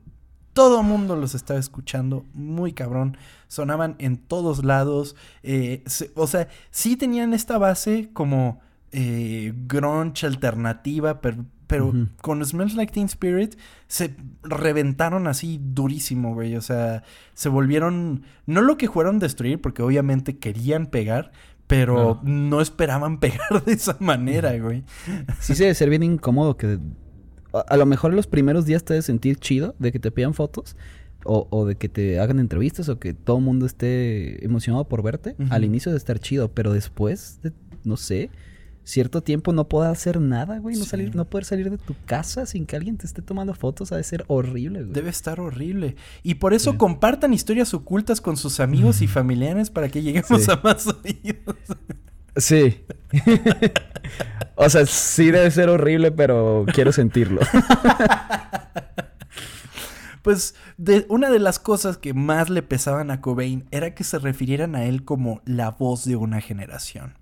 [0.52, 3.16] Todo mundo los estaba escuchando muy cabrón.
[3.46, 5.16] Sonaban en todos lados.
[5.42, 8.60] eh, se- o sea, sí tenían esta base como
[8.92, 13.54] eh, grunge alternativa, pero, pero con Smells Like Teen Spirit
[13.86, 16.56] se reventaron así durísimo, güey.
[16.56, 17.04] O sea,
[17.34, 18.22] se volvieron.
[18.46, 21.30] No lo que fueron destruir, porque obviamente querían pegar,
[21.66, 24.82] pero no esperaban pegar de esa manera, güey.
[25.40, 26.78] Sí se debe ser bien incómodo que...
[27.52, 30.34] A, a lo mejor los primeros días te debes sentir chido de que te pidan
[30.34, 30.74] fotos.
[31.24, 35.02] O, o de que te hagan entrevistas o que todo el mundo esté emocionado por
[35.02, 35.36] verte.
[35.50, 37.52] Al inicio de estar chido, pero después, de,
[37.84, 38.30] no sé,
[38.88, 40.76] cierto tiempo no puedo hacer nada, güey.
[40.76, 40.88] No, Sí.
[40.90, 43.96] salir, no poder salir de tu casa sin que alguien te esté tomando fotos ha
[43.96, 44.92] de ser horrible, güey.
[44.92, 45.96] Debe estar horrible.
[46.22, 46.76] Y por eso Sí.
[46.78, 50.50] compartan historias ocultas con sus amigos y familiares para que lleguemos Sí.
[50.50, 51.56] a más oídos.
[52.36, 52.82] Sí.
[54.56, 57.40] o sea, sí debe ser horrible, pero quiero sentirlo.
[60.22, 64.18] Pues de, una de las cosas que más le pesaban a Cobain era que se
[64.18, 67.14] refirieran a él como la voz de una generación.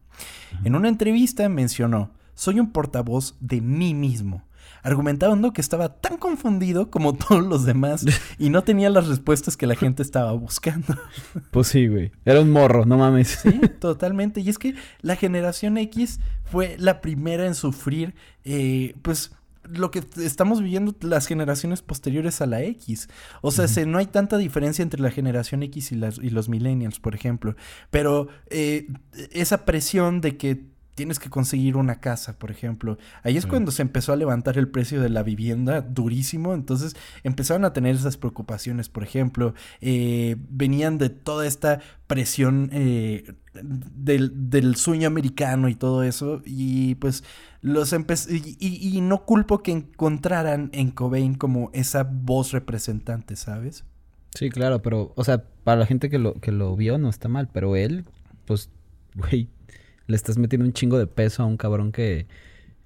[0.64, 4.44] En una entrevista mencionó, soy un portavoz de mí mismo,
[4.82, 8.04] argumentando que estaba tan confundido como todos los demás
[8.38, 10.94] y no tenía las respuestas que la gente estaba buscando.
[11.50, 12.12] Pues sí, güey.
[12.24, 13.40] Era un morro, no mames.
[13.42, 14.40] Sí, totalmente.
[14.40, 19.32] Y es que la generación X fue la primera en sufrir, eh, pues,
[19.70, 23.08] lo que estamos viviendo las generaciones posteriores a la X.
[23.42, 26.48] O sea, se- no hay tanta diferencia entre la generación X y, las, y los
[26.48, 27.56] millennials, por ejemplo.
[27.90, 28.86] Pero eh,
[29.32, 32.96] esa presión de que tienes que conseguir una casa, por ejemplo.
[33.22, 33.50] Ahí es Sí.
[33.50, 36.54] cuando se empezó a levantar el precio de la vivienda durísimo.
[36.54, 39.52] Entonces empezaron a tener esas preocupaciones, por ejemplo.
[39.82, 46.40] eh, venían de toda esta presión eh, del, del sueño americano y todo eso.
[46.46, 47.24] Y pues
[47.66, 53.84] los y, y- y no culpo que encontraran en Cobain como esa voz representante, ¿sabes?
[54.34, 57.28] Sí, claro, pero, o sea, para la gente que lo, que lo vio no está
[57.28, 58.04] mal, pero él,
[58.44, 58.70] pues,
[59.16, 59.48] güey,
[60.06, 62.28] le estás metiendo un chingo de peso a un cabrón que.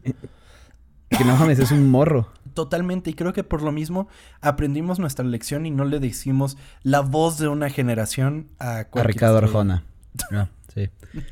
[0.03, 2.33] Que no mames, es un morro.
[2.55, 4.09] Totalmente, y creo que por lo mismo
[4.41, 9.39] aprendimos nuestra lección y no le decimos la voz de una generación a, A Ricardo.
[9.39, 9.85] Arjona.
[10.33, 10.89] Ah, sí.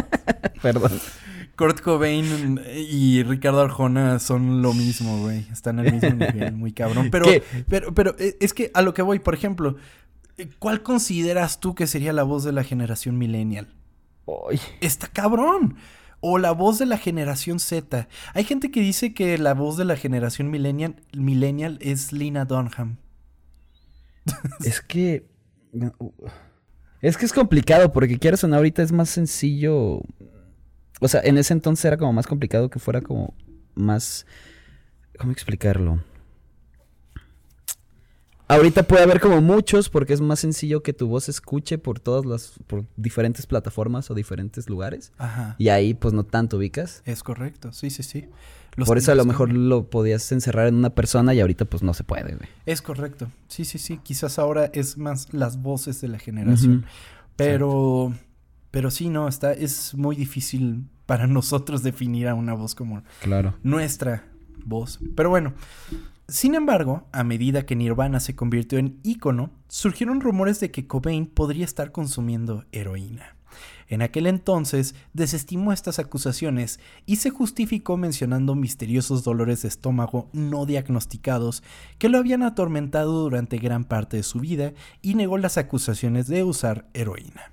[0.62, 0.92] Perdón.
[1.58, 5.46] Kurt Cobain y Ricardo Arjona son lo mismo, güey.
[5.52, 7.08] Están al mismo nivel, muy cabrón.
[7.10, 7.42] Pero, ¿Qué?
[7.68, 9.76] pero, pero eh, es que a lo que voy, por ejemplo,
[10.58, 13.68] ¿Cuál consideras tú que sería la voz de la generación millennial?
[14.26, 15.76] Ay, Está cabrón.
[16.20, 18.08] O la voz de la generación Z.
[18.34, 22.98] Hay gente que dice que la voz de la generación millennial, millennial es Lina Dunham.
[24.64, 25.26] es que.
[27.00, 30.02] Es que es complicado porque quieras no, ahorita es más sencillo.
[31.00, 33.34] O sea, en ese entonces era como más complicado que fuera como
[33.74, 34.26] más.
[35.18, 36.02] ¿Cómo explicarlo?
[38.50, 42.00] Ahorita puede haber como muchos porque es más sencillo que tu voz se escuche por
[42.00, 42.54] todas las.
[42.66, 45.12] por diferentes plataformas o diferentes lugares.
[45.18, 45.54] Ajá.
[45.58, 47.02] Y ahí, pues no tanto ubicas.
[47.04, 48.28] Es correcto, sí, sí, sí.
[48.74, 51.82] Los por eso a lo mejor lo podías encerrar en una persona y ahorita pues
[51.82, 52.48] no se puede, güey.
[52.64, 53.28] Es correcto.
[53.48, 53.98] Sí, sí, sí.
[54.02, 56.86] Quizás ahora es más las voces de la generación.
[57.36, 58.14] Pero.
[58.70, 59.52] Pero sí, no, está.
[59.52, 63.54] Es muy difícil para nosotros definir a una voz como Claro.
[63.62, 64.24] nuestra
[64.64, 64.98] voz.
[65.16, 65.54] Pero bueno.
[66.30, 71.24] Sin embargo, a medida que Nirvana se convirtió en ícono, surgieron rumores de que Cobain
[71.26, 73.34] podría estar consumiendo heroína.
[73.88, 80.66] En aquel entonces desestimó estas acusaciones y se justificó mencionando misteriosos dolores de estómago no
[80.66, 81.62] diagnosticados
[81.96, 86.44] que lo habían atormentado durante gran parte de su vida y negó las acusaciones de
[86.44, 87.52] usar heroína.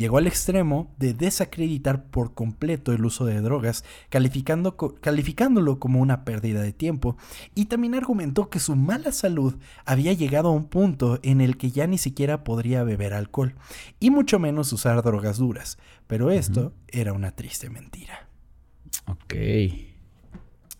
[0.00, 6.24] Llegó al extremo de desacreditar por completo el uso de drogas, calificando calificándolo como una
[6.24, 7.18] pérdida de tiempo,
[7.54, 11.70] y también argumentó que su mala salud había llegado a un punto en el que
[11.70, 13.56] ya ni siquiera podría beber alcohol,
[13.98, 15.76] y mucho menos usar drogas duras,
[16.06, 18.26] pero esto era una triste mentira.
[19.04, 19.34] Ok.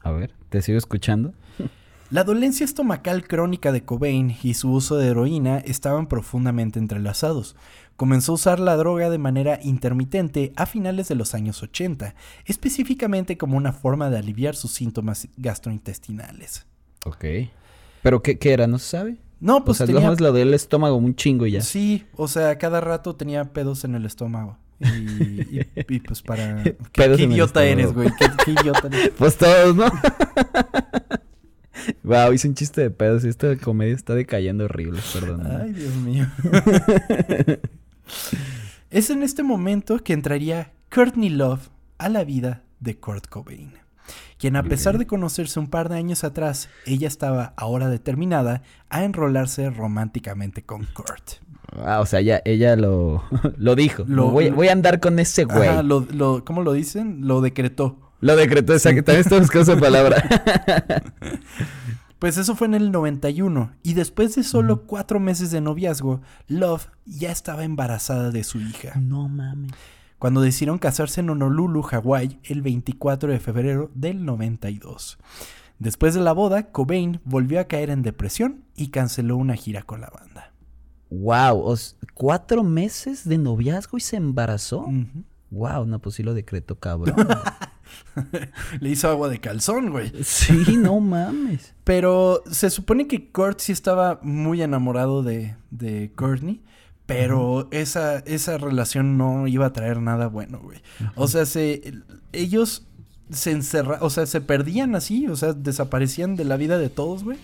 [0.00, 1.34] A ver, ¿te sigo escuchando?
[2.10, 7.54] La dolencia estomacal crónica de Cobain y su uso de heroína estaban profundamente entrelazados.
[7.96, 13.38] Comenzó a usar la droga de manera intermitente a finales de los años 80, específicamente
[13.38, 16.66] como una forma de aliviar sus síntomas gastrointestinales.
[17.04, 17.24] Ok.
[18.02, 18.66] ¿Pero qué, qué era?
[18.66, 19.16] ¿No se sabe?
[19.38, 20.02] No, pues o sea, tenía...
[20.02, 21.60] nomás lo del estómago un chingo ya.
[21.60, 24.58] Sí, o sea, cada rato tenía pedos en el estómago.
[24.80, 24.86] Y,
[25.58, 26.62] y- y, pues para...
[26.92, 28.10] ¿Qué, idiota eres, güey?
[28.18, 29.12] ¿Qué, qué idiota eres?
[29.18, 29.84] Pues todos, ¿no?
[32.02, 35.46] wow, hice un chiste de pedos esta comedia está decayendo horrible, perdón.
[35.46, 36.26] Ay, Dios mío.
[38.90, 41.68] es en este momento que entraría Courtney Love
[41.98, 43.72] a la vida de Kurt Cobain,
[44.38, 49.04] quien a pesar de conocerse un par de años atrás, ella estaba ahora determinada a
[49.04, 51.40] enrolarse románticamente con Kurt.
[51.84, 53.22] Ah, o sea, ya, ella lo,
[53.56, 54.04] lo dijo.
[54.08, 55.68] Lo- voy, voy a andar con ese güey.
[55.68, 57.28] Ajá, lo, lo- ¿Cómo lo dicen?
[57.28, 58.09] Lo decretó.
[58.36, 59.02] Decretó, exacto.
[59.04, 60.22] También estoy buscando esa palabra.
[62.18, 66.88] Pues eso fue en el 91 y después de solo cuatro meses de noviazgo, Love
[67.06, 68.92] ya estaba embarazada de su hija.
[69.00, 69.72] no mames.
[70.18, 75.16] cuando decidieron casarse en Honolulu, Hawái, el 24 de febrero del 92.
[75.78, 80.02] Después de la boda, Cobain volvió a caer en depresión y canceló una gira con
[80.02, 80.52] la banda.
[81.08, 84.86] Wow, os- cuatro meses de noviazgo y se embarazó.
[85.48, 87.16] Wow, no, pues sí lo decretó, cabrón.
[88.80, 90.12] Le hizo agua de calzón, güey.
[90.22, 91.74] sí, no mames.
[91.84, 96.62] Pero se supone que Kurt sí estaba muy enamorado de, de Courtney.
[97.06, 100.80] Pero esa, esa relación no iba a traer nada bueno, güey.
[101.16, 101.92] O sea, se,
[102.32, 102.86] ellos
[103.32, 107.24] se encerraban, o sea, se perdían así, o sea, desaparecían de la vida de todos,
[107.24, 107.38] güey.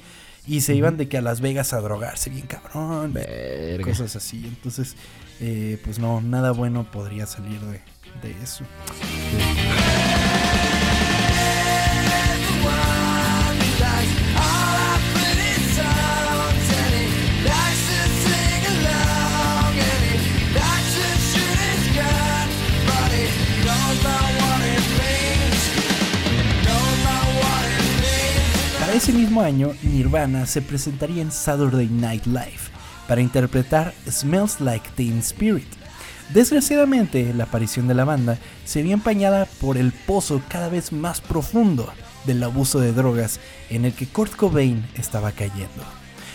[0.46, 3.12] Y se iban de que a Las Vegas a drogarse bien cabrón.
[3.12, 3.84] Verga.
[3.84, 4.44] Cosas así.
[4.46, 4.94] Entonces,
[5.40, 7.80] eh, pues no, nada bueno podría salir de,
[8.22, 8.62] de eso.
[9.32, 9.95] Para
[29.06, 32.58] ese mismo año, Nirvana se presentaría en Saturday Night Live
[33.06, 35.68] para interpretar Smells Like Teen Spirit.
[36.34, 41.20] Desgraciadamente, la aparición de la banda se vio empañada por el pozo cada vez más
[41.20, 41.88] profundo
[42.24, 43.38] del abuso de drogas
[43.70, 45.84] en el que Kurt Cobain estaba cayendo.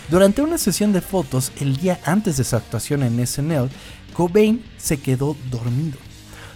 [0.08, 3.68] Durante una sesión de fotos el día antes de su actuación en SNL,
[4.14, 5.98] Cobain se quedó dormido.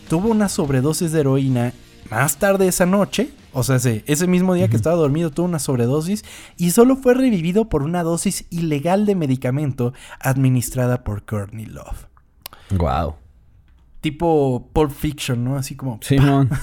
[0.09, 1.75] Tuvo una sobredosis de heroína
[2.11, 5.59] más tarde esa noche, o sea, sí, ese mismo día que estaba dormido tuvo una
[5.59, 6.25] sobredosis
[6.59, 12.07] y solo fue revivido por una dosis ilegal de medicamento administrada por Courtney Love.
[12.71, 13.15] Wow.
[14.03, 15.57] Tipo Pulp Fiction, ¿no?
[15.57, 15.99] Así como...
[16.03, 16.51] Simón.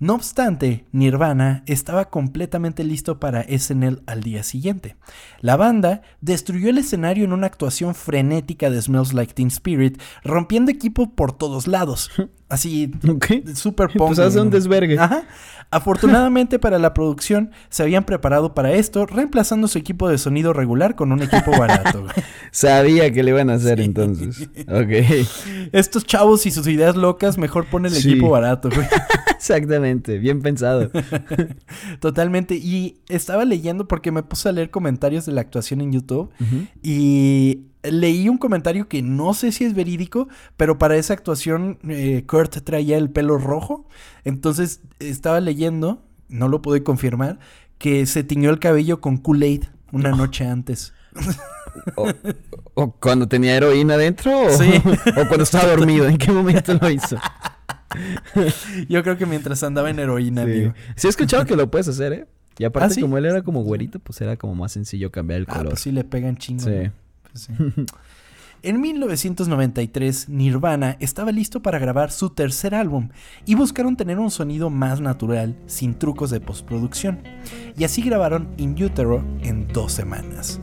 [0.00, 4.94] No obstante, Nirvana estaba completamente listo para SNL al día siguiente.
[5.40, 10.70] La banda destruyó el escenario en una actuación frenética de Smells Like Teen Spirit, rompiendo
[10.70, 12.12] equipo por todos lados.
[12.48, 13.26] Así, Ok.
[13.56, 14.06] super punk.
[14.06, 14.98] Pues hace un desvergue.
[15.00, 15.24] Ajá.
[15.70, 20.94] Afortunadamente para la producción, se habían preparado para esto, reemplazando su equipo de sonido regular
[20.94, 22.06] con un equipo barato.
[22.50, 24.48] Sabía que le iban a hacer entonces.
[24.66, 25.28] Ok.
[25.72, 28.12] Estos chavos y sus ideas locas, mejor ponen el Sí.
[28.12, 28.86] equipo barato, güey.
[29.38, 30.18] Exactamente.
[30.18, 30.90] Bien pensado.
[32.00, 32.56] Totalmente.
[32.56, 36.30] Y estaba leyendo porque me puse a leer comentarios de la actuación en YouTube
[36.82, 42.24] y leí un comentario que no sé si es verídico, pero para esa actuación eh,
[42.26, 43.86] Kurt traía el pelo rojo.
[44.24, 47.38] Entonces estaba leyendo, no lo pude confirmar,
[47.78, 50.92] que se tiñó el cabello con Kool-Aid una noche antes.
[51.96, 52.08] O,
[52.74, 54.70] o cuando tenía heroína adentro o, Sí.
[55.16, 56.06] o cuando estaba dormido.
[56.08, 57.16] ¿En qué momento lo hizo?
[58.88, 60.50] Yo creo que mientras andaba en heroína, Sí.
[60.52, 60.74] amigo.
[60.96, 62.26] Sí he escuchado que lo puedes hacer, ¿eh?
[62.58, 63.00] Y aparte ¿Ah, sí?
[63.00, 65.68] como él era como güerito, pues era como más sencillo cambiar el Ah, color.
[65.70, 66.64] pues sí le pegan chingo.
[66.64, 66.90] Sí.
[67.30, 67.52] Pues sí.
[68.64, 73.10] En 1993, Nirvana estaba listo para grabar su tercer álbum
[73.46, 77.20] y buscaron tener un sonido más natural, sin trucos de postproducción.
[77.76, 80.60] Y así grabaron In Utero en dos semanas.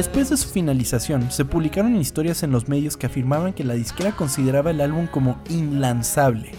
[0.00, 4.16] Después de su finalización, se publicaron historias en los medios que afirmaban que la disquera
[4.16, 6.52] consideraba el álbum como inlanzable,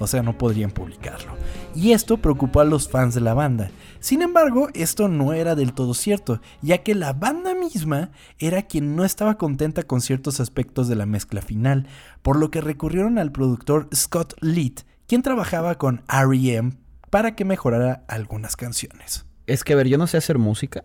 [0.00, 1.34] o sea, no podrían publicarlo.
[1.72, 3.70] Y esto preocupó a los fans de la banda.
[4.00, 8.10] Sin embargo, esto no era del todo cierto, ya que la banda misma
[8.40, 11.86] era quien no estaba contenta con ciertos aspectos de la mezcla final,
[12.22, 16.72] por lo que recurrieron al productor Scott Litt, quien trabajaba con REM
[17.08, 19.26] para que mejorara algunas canciones.
[19.46, 20.82] Es que, a ver, yo no sé hacer música,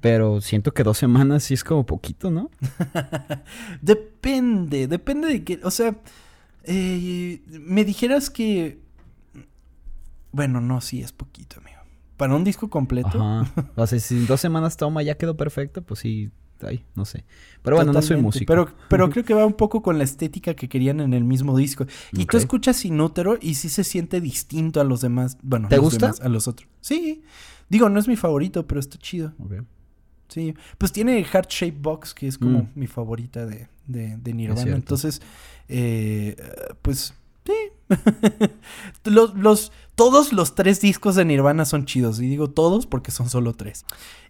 [0.00, 2.50] pero siento que dos semanas sí es como poquito, ¿no?
[3.82, 5.96] Depende, depende de que, o sea,
[6.64, 8.78] eh, me dijeras que,
[10.32, 11.78] bueno, no, sí es poquito, amigo.
[12.16, 13.20] Para un disco completo.
[13.20, 13.50] Ajá.
[13.76, 16.30] O sea, si dos semanas toma ya quedó perfecto, pues sí,
[16.62, 17.24] ay, no sé.
[17.62, 18.46] Pero bueno, no soy músico.
[18.46, 21.56] Pero, pero creo que va un poco con la estética que querían en el mismo
[21.56, 21.86] disco.
[22.12, 25.36] Y tú escuchas Inútero y sí se siente distinto a los demás.
[25.42, 26.06] Bueno, ¿Te los gusta?
[26.06, 26.68] demás, a los otros.
[26.80, 27.22] Sí.
[27.68, 29.32] Digo, no es mi favorito, pero está chido.
[29.38, 29.54] Ok.
[30.28, 32.68] Sí, pues tiene Heart Shape Box, que es como Mm.
[32.74, 34.74] mi favorita de, de, de Nirvana.
[34.74, 35.20] Entonces,
[35.68, 36.34] eh,
[36.82, 37.52] pues, sí.
[39.04, 42.20] los, los, todos los tres discos de Nirvana son chidos.
[42.20, 43.84] Y digo todos porque son solo tres.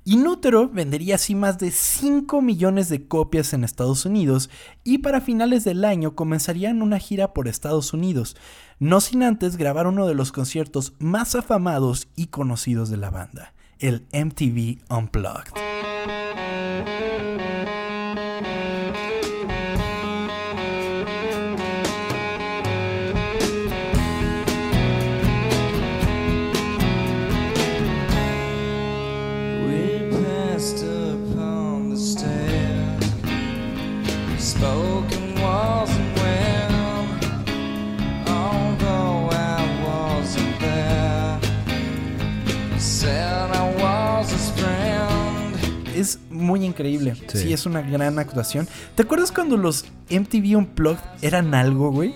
[0.04, 4.50] Inútero vendería así más de 5 millones de copias en Estados Unidos
[4.84, 8.36] y para finales del año comenzarían una gira por Estados Unidos,
[8.78, 13.54] no sin antes grabar uno de los conciertos más afamados y conocidos de la banda,
[13.78, 16.43] el MTV Unplugged.
[46.35, 47.14] Muy increíble.
[47.28, 47.39] Sí.
[47.39, 47.53] Sí.
[47.53, 48.68] es una gran actuación.
[48.95, 52.14] ¿Te acuerdas cuando los MTV Unplugged eran algo, güey?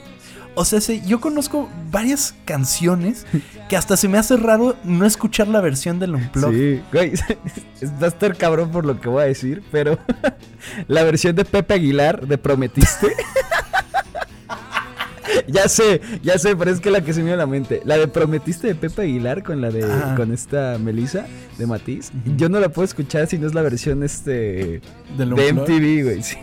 [0.54, 3.26] O sea, sí, yo conozco varias canciones
[3.68, 6.78] que hasta se me hace raro no escuchar la versión del Unplugged.
[6.78, 7.12] Sí, güey,
[8.02, 9.98] va a estar cabrón por lo que voy a decir, pero
[10.88, 13.06] la versión de Pepe Aguilar de Prometiste.
[15.48, 17.80] ya sé, ya sé, pero es que la que se me dio a la mente.
[17.84, 19.84] La de Prometiste de Pepe Aguilar con la de
[20.16, 21.26] con esta Melissa
[21.58, 22.12] de Matiz.
[22.36, 24.80] Yo no la puedo escuchar si no es la versión este
[25.16, 25.54] de Unplugged.
[25.54, 26.22] MTV, güey.
[26.22, 26.36] sí,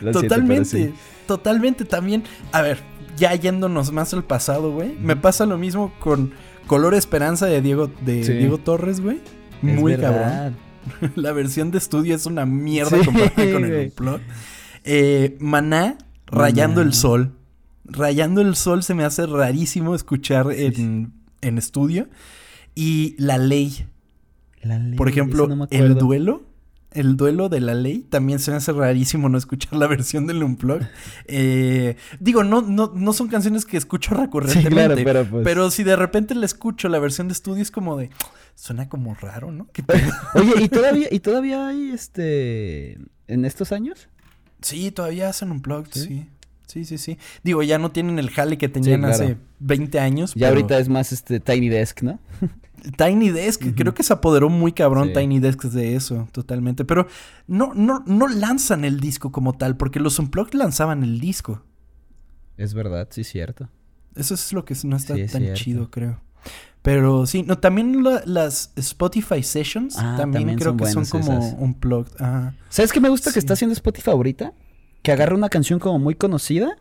[0.00, 0.94] siento, Totalmente, sí.
[1.26, 2.24] totalmente también.
[2.52, 2.78] A ver,
[3.16, 4.94] ya yéndonos más al pasado, güey.
[5.00, 6.32] Me pasa lo mismo con
[6.66, 8.32] Color Esperanza de Diego, de Sí.
[8.34, 9.20] Diego Torres, güey.
[9.62, 10.56] Muy cabrón.
[11.14, 13.86] La versión de estudio es una mierda Sí, comparada con el.
[13.86, 14.22] Unplugged.
[14.84, 15.98] Eh, Maná,
[16.30, 17.32] Rayando el Sol.
[17.84, 22.08] Rayando el Sol se me hace rarísimo escuchar en, en estudio.
[22.74, 23.86] Y La Ley.
[24.62, 25.94] La ley, Por ejemplo, no El.
[25.96, 26.42] Duelo.
[26.92, 30.42] el duelo de la ley, también se me hace rarísimo no escuchar la versión del
[30.42, 30.86] Unplugged.
[31.26, 34.70] Eh, digo, no, no, no son canciones que escucho recurrentemente.
[34.70, 37.96] claro, pero pues- pero si de repente la escucho, la versión de estudio es como
[37.96, 38.10] de.
[38.54, 39.66] Suena como raro, ¿no?
[40.34, 42.98] Oye, ¿y todavía, ¿y todavía hay este.
[43.28, 44.09] en estos años?
[44.62, 46.00] Sí, todavía hacen Unplugged, ¿Sí?
[46.06, 46.28] sí.
[46.66, 47.18] Sí, sí, sí.
[47.42, 49.14] Digo, ya no tienen el jale que tenían claro.
[49.14, 50.34] hace 20 años.
[50.34, 52.20] Ya pero ahorita es más este Tiny Desk, ¿no?
[52.96, 55.14] Tiny Desk, creo que se apoderó muy cabrón Sí.
[55.14, 56.84] Tiny Desk de eso, totalmente.
[56.84, 57.08] Pero
[57.48, 61.64] no, no, no lanzan el disco como tal, porque los Unplugged lanzaban el disco.
[62.56, 63.68] Es verdad, sí, cierto.
[64.14, 65.60] Eso es lo que no está Sí, es tan cierto.
[65.60, 66.20] chido, creo.
[66.82, 71.04] Pero sí, no, también la- las Spotify Sessions Ah, también, también creo son que son
[71.06, 71.54] como esas.
[71.58, 72.12] Unplugged.
[72.22, 72.54] Ajá.
[72.70, 73.34] ¿Sabes qué me gusta Sí.
[73.34, 74.54] que está haciendo Spotify ahorita?
[75.02, 76.76] Que agarra una canción como muy conocida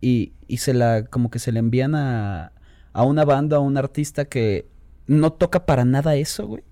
[0.00, 2.52] y, y se la, como que se la envían a,
[2.94, 4.68] a una banda, a un artista que
[5.06, 6.64] no toca para nada eso, güey.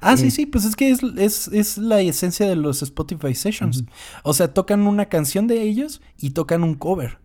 [0.00, 0.30] Ah, sí, Eh.
[0.30, 3.84] sí, pues es que es, es, es la esencia de los Spotify Sessions.
[4.24, 7.18] O sea, tocan una canción de ellos y tocan un cover.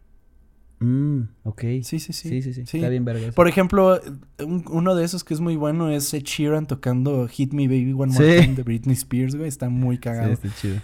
[0.81, 1.61] Mm, ok.
[1.83, 2.13] Sí, sí, sí.
[2.13, 2.61] Sí, sí, sí.
[2.77, 3.31] Está bien verga.
[3.33, 3.99] Por ejemplo,
[4.39, 7.93] un- uno de esos que es muy bueno es Ed Sheeran tocando Hit Me Baby
[7.95, 8.41] One More Sí.
[8.43, 9.47] Time de Britney Spears, güey.
[9.47, 10.31] Está muy Sí, cagado.
[10.33, 10.77] está chido.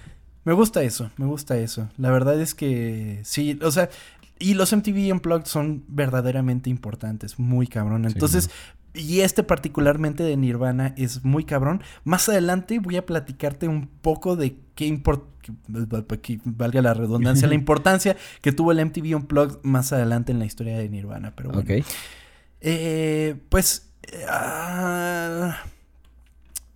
[0.45, 1.89] Me gusta eso, me gusta eso.
[1.98, 3.89] La verdad es que sí, o sea,
[4.39, 8.04] y los MTV Unplugged son verdaderamente importantes, muy cabrón.
[8.06, 8.50] Sí, Entonces,
[8.94, 11.82] y este particularmente de Nirvana es muy cabrón.
[12.04, 15.26] Más adelante voy a platicarte un poco de qué importa,
[16.22, 20.46] que valga la redundancia, la importancia que tuvo el MTV Unplugged más adelante en la
[20.46, 21.34] historia de Nirvana.
[21.36, 21.86] Pero bueno, Ok.
[22.62, 23.92] eh, pues.
[24.04, 25.58] eh, ah,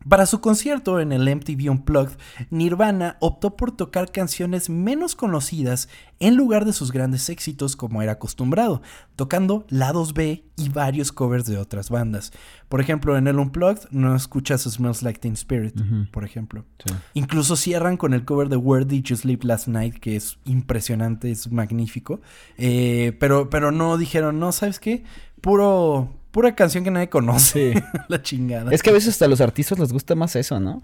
[0.07, 2.17] para su concierto en el MTV Unplugged,
[2.49, 5.89] Nirvana optó por tocar canciones menos conocidas
[6.19, 8.81] en lugar de sus grandes éxitos como era acostumbrado,
[9.15, 12.31] tocando lados B y varios covers de otras bandas.
[12.69, 15.75] Por ejemplo, en el Unplugged no escuchas Smells Like Teen Spirit,
[16.11, 16.65] por ejemplo.
[16.85, 16.93] Sí.
[17.13, 21.31] Incluso cierran con el cover de Where Did You Sleep Last Night, que es impresionante,
[21.31, 22.21] es magnífico.
[22.57, 25.03] Eh, pero, pero no dijeron, no, ¿sabes qué?
[25.41, 27.73] Puro, pura canción que nadie conoce.
[27.73, 27.79] Sí.
[28.09, 28.71] La chingada.
[28.71, 30.81] Es que a veces hasta a los artistas les gusta más eso, ¿no?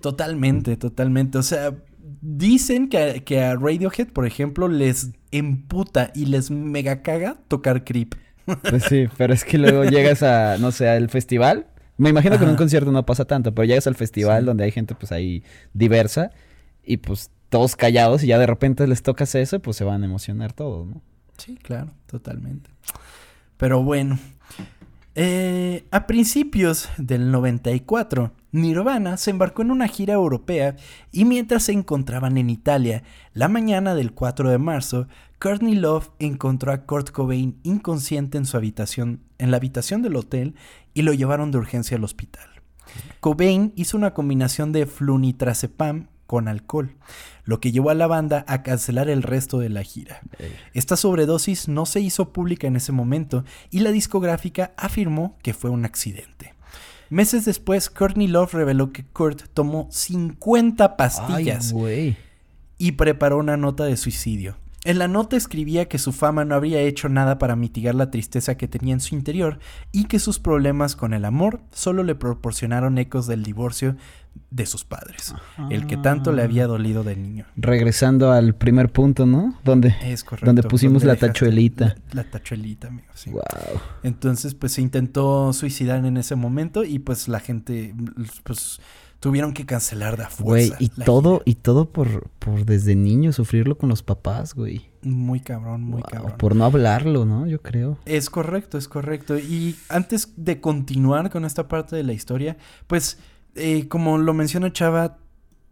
[0.00, 1.38] Totalmente, totalmente.
[1.38, 1.74] O sea,
[2.20, 7.84] dicen que, a- que a Radiohead, por ejemplo, les emputa y les mega caga tocar
[7.84, 8.14] Creep.
[8.68, 11.66] Pues sí, pero es que luego llegas a, no sé, al festival.
[11.96, 14.46] Me imagino que en un concierto no pasa tanto, pero llegas al festival Sí.
[14.46, 15.42] donde hay gente pues ahí
[15.72, 16.30] diversa
[16.84, 20.06] y pues todos callados y ya de repente les tocas eso, pues se van a
[20.06, 21.00] emocionar todos, ¿no?
[21.38, 22.68] Sí, claro, totalmente.
[23.64, 24.18] Pero bueno,
[25.14, 30.76] eh, a principios del 94, Nirvana se embarcó en una gira europea
[31.12, 35.08] y mientras se encontraban en Italia, la mañana del 4 de marzo,
[35.38, 40.56] Courtney Love encontró a Kurt Cobain inconsciente en su habitación, en la habitación del hotel
[40.92, 42.50] y lo llevaron de urgencia al hospital.
[43.20, 46.96] Cobain hizo una combinación de flunitrazepam con alcohol,
[47.44, 50.20] lo que llevó a la banda a cancelar el resto de la gira.
[50.72, 55.70] Esta sobredosis no se hizo pública en ese momento y la discográfica afirmó que fue
[55.70, 56.54] un accidente.
[57.10, 62.16] Meses después, Courtney Love reveló que Kurt tomó 50 pastillas Ay,
[62.78, 64.56] y preparó una nota de suicidio.
[64.84, 68.56] En la nota escribía que su fama no habría hecho nada para mitigar la tristeza
[68.58, 69.58] que tenía en su interior
[69.92, 73.96] y que sus problemas con el amor solo le proporcionaron ecos del divorcio
[74.50, 75.34] de sus padres,
[75.70, 77.46] el que tanto le había dolido de niño.
[77.56, 79.54] Regresando al primer punto, ¿no?
[79.64, 79.94] Donde...
[80.02, 80.46] Es correcto.
[80.46, 81.96] Donde pusimos la tachuelita.
[82.12, 83.30] La, la tachuelita, amigo, sí.
[83.30, 83.42] Wow.
[84.02, 87.94] Entonces, pues se intentó suicidar en ese momento y pues la gente,
[88.42, 88.80] pues
[89.24, 90.84] tuvieron que cancelar de a Güey, fuerza.
[90.84, 91.42] y la todo, gira.
[91.46, 94.90] y todo por, por desde niño sufrirlo con los papás, güey.
[95.00, 96.34] Muy cabrón, muy Wow, cabrón.
[96.38, 97.46] Por no hablarlo, ¿no?
[97.46, 97.96] Yo creo.
[98.04, 99.38] Es correcto, es correcto.
[99.38, 103.18] Y antes de continuar con esta parte de la historia, pues
[103.54, 105.16] eh, como lo menciona Chava,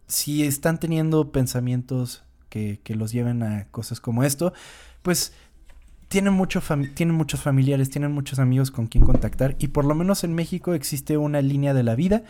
[0.07, 4.51] si están teniendo pensamientos que, que los lleven a cosas como esto,
[5.03, 5.33] pues
[6.07, 9.95] tienen, mucho fami- tienen muchos familiares, tienen muchos amigos con quien contactar y por lo
[9.95, 12.23] menos en México existe una línea de la vida.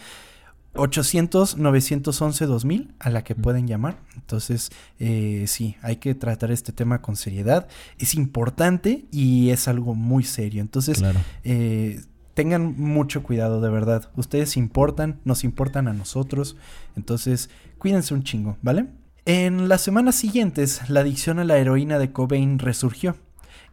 [0.74, 3.98] 800-911-2000 a la que pueden llamar.
[4.16, 7.68] Entonces, eh, sí, hay que tratar este tema con seriedad.
[8.00, 10.62] Es importante y es algo muy serio.
[10.62, 11.20] Entonces, Claro.
[11.44, 12.02] eh,
[12.34, 14.10] tengan mucho cuidado, de verdad.
[14.16, 16.58] Ustedes importan, nos importan a nosotros.
[16.96, 18.88] Entonces, cuídense un chingo, ¿vale?
[19.26, 23.16] En las semanas siguientes, la adicción a la heroína de Cobain resurgió.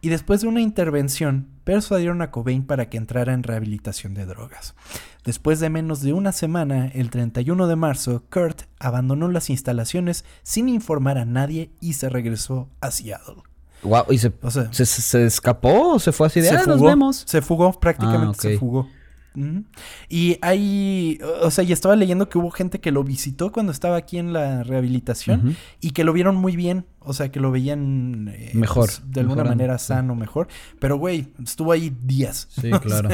[0.01, 4.73] Y después de una intervención, persuadieron a Cobain para que entrara en rehabilitación de drogas.
[5.23, 10.69] Después de menos de una semana, el 31 de marzo, Kurt abandonó las instalaciones sin
[10.69, 13.43] informar a nadie y se regresó a Seattle.
[13.83, 16.63] Wow, ¿y se, O sea, se, se escapó o se fue así de, se ah,
[16.65, 17.23] nos fugó, vemos?
[17.27, 18.87] se fugó, prácticamente Ah, se fugó.
[20.09, 23.95] Y hay, o sea, y estaba leyendo que hubo gente que lo visitó cuando estaba
[23.95, 28.29] aquí en la rehabilitación y que lo vieron muy bien, o sea, que lo veían
[28.33, 30.47] eh, Mejor, pues, de alguna mejorando, manera sano, mejor.
[30.79, 32.47] Pero, güey, estuvo ahí días.
[32.49, 33.09] Sí, claro.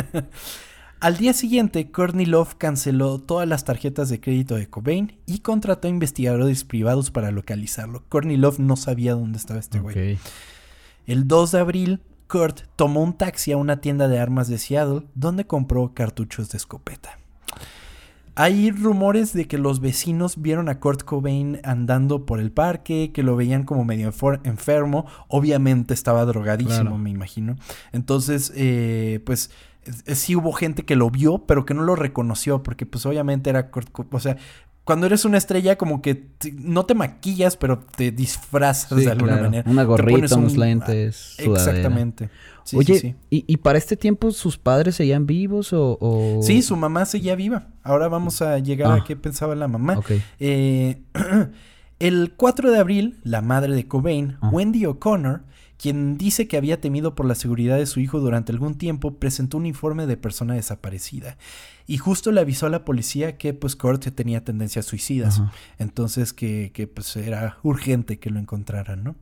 [1.00, 5.88] Al día siguiente, Courtney Love canceló todas las tarjetas de crédito de Cobain y contrató
[5.88, 8.04] investigadores privados para localizarlo.
[8.10, 10.18] Courtney Love no sabía dónde estaba este güey.
[11.06, 15.04] El 2 de abril, Kurt tomó un taxi a una tienda de armas de Seattle
[15.16, 17.18] donde compró cartuchos de escopeta.
[18.36, 23.24] Hay rumores de que los vecinos vieron a Kurt Cobain andando por el parque, que
[23.24, 25.08] lo veían como medio enfer- enfermo.
[25.28, 26.98] Obviamente estaba drogadísimo, Claro.
[27.00, 27.56] me imagino.
[27.94, 29.50] Entonces, eh, pues
[30.14, 33.72] sí hubo gente que lo vio, pero que no lo reconoció, porque pues obviamente era
[33.72, 34.38] Kurt Co- O sea,
[34.88, 39.12] cuando eres una estrella, como que te- no te maquillas, pero te disfrazas Sí, de
[39.12, 39.44] alguna claro.
[39.50, 39.70] manera.
[39.70, 41.72] Una gorrita, unos un- lentes, sudadera.
[41.72, 42.30] Exactamente.
[42.64, 43.16] Sí, Oye, sí, sí.
[43.30, 45.98] ¿y, y para este tiempo sus padres seguían vivos o...?
[46.02, 47.68] o- Sí, su mamá seguía viva.
[47.84, 48.96] Ahora vamos a llegar Ah.
[48.96, 50.00] a qué pensaba la mamá.
[50.40, 51.02] Eh,
[52.00, 54.50] el 4 de abril, la madre de Cobain, Ah.
[54.50, 55.44] Wendy O'Connor,
[55.78, 59.58] quien dice que había temido por la seguridad de su hijo durante algún tiempo, presentó
[59.58, 61.38] un informe de persona desaparecida.
[61.86, 65.40] Y justo le avisó a la policía que pues Kurt tenía tendencias suicidas.
[65.40, 65.52] Ajá.
[65.78, 69.16] Entonces que, que, pues era urgente que lo encontraran, ¿no?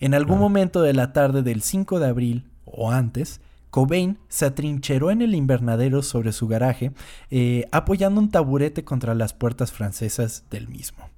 [0.00, 0.42] En algún Claro.
[0.42, 5.34] momento de la tarde del 5 de abril, o antes, Cobain se atrincheró en el
[5.34, 6.92] invernadero sobre su garaje,
[7.30, 11.08] eh, apoyando un taburete contra las puertas francesas del mismo.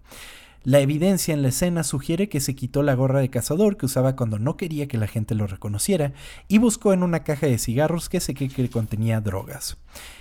[0.64, 4.16] La evidencia en la escena sugiere que se quitó la gorra de cazador que usaba
[4.16, 6.12] cuando no quería que la gente lo reconociera
[6.48, 9.78] y buscó en una caja de cigarros que se cree que contenía drogas.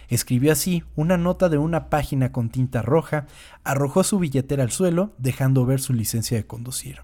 [0.10, 3.26] Escribió así una nota de una página con tinta roja,
[3.64, 7.02] arrojó su billetera al suelo, dejando ver su licencia de conducir.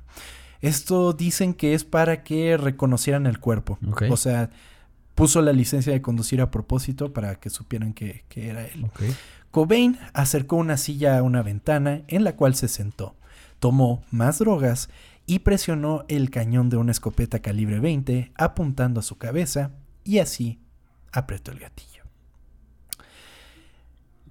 [0.62, 3.78] Esto dicen que es para que reconocieran el cuerpo.
[4.10, 4.50] O sea,
[5.16, 8.90] puso la licencia de conducir a propósito para que supieran que, que era él.
[9.52, 13.16] Cobain acercó una silla a una ventana en la cual se sentó,
[13.64, 14.90] tomó más drogas
[15.26, 19.72] y presionó el cañón de una escopeta calibre 20 apuntando a su cabeza
[20.04, 20.60] y así
[21.14, 22.04] apretó el gatillo.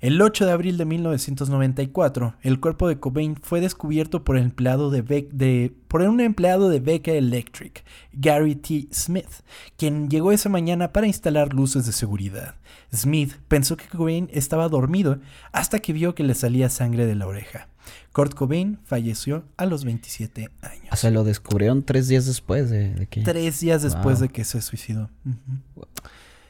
[0.01, 4.91] El 8 de abril de 1994, el cuerpo de Cobain fue descubierto por, el empleado
[4.91, 8.89] de por un empleado de Becca Electric, Gary T.
[8.93, 9.31] Smith,
[9.79, 12.57] quien llegó esa mañana para instalar luces de seguridad.
[12.95, 15.21] Smith pensó que Cobain estaba dormido
[15.53, 17.72] hasta que vio que le salía sangre de la oreja.
[18.13, 20.89] Kurt Cobain falleció a los 27 años.
[20.93, 23.23] O sea, lo descubrieron tres días después de, de que...
[23.23, 24.29] Tres días después Wow.
[24.29, 25.09] de que se suicidó.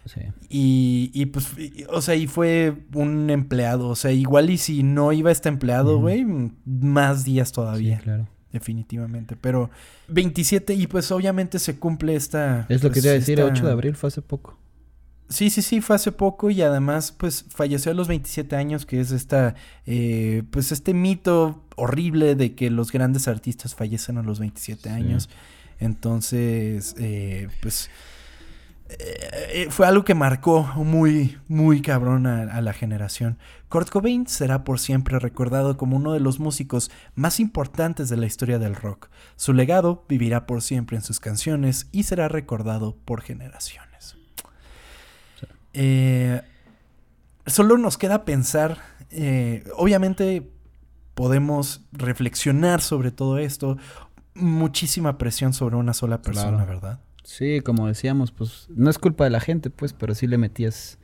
[0.05, 0.21] Sí.
[0.49, 3.89] Y, y pues, y- o sea, y fue un empleado.
[3.89, 6.25] O sea, igual y si no iba este empleado, güey,
[6.65, 8.01] más días Sí, todavía.
[8.01, 8.29] claro.
[8.51, 9.37] Definitivamente.
[9.41, 9.71] Pero
[10.09, 12.67] 27 y pues obviamente se cumple esta...
[12.69, 14.59] Es lo que pues, te iba a decir, esta- 8 de abril fue hace poco.
[15.33, 19.01] Sí, sí, sí, fue hace poco y además pues falleció a los 27 años, que
[19.01, 19.55] es esta,
[19.87, 24.89] eh, pues este mito horrible de que los grandes artistas fallecen a los 27 Sí.
[24.95, 25.29] años.
[25.81, 27.91] Entonces, eh, pues
[28.89, 33.39] eh, eh, fue algo que marcó muy, muy cabrón a, a la generación.
[33.69, 38.27] Kurt Cobain será por siempre recordado como uno de los músicos más importantes de la
[38.27, 39.09] historia del rock.
[39.37, 44.17] Su legado vivirá por siempre en sus canciones y será recordado por generaciones.
[45.75, 46.41] Eh,
[47.47, 48.79] solo nos queda pensar,
[49.11, 50.49] eh, obviamente
[51.15, 53.77] podemos reflexionar sobre todo esto,
[54.35, 56.67] muchísima presión sobre una sola persona, Claro.
[56.67, 57.01] ¿verdad?
[57.25, 60.99] Sí, como decíamos, pues no es culpa de la gente, pues, pero sí le metías,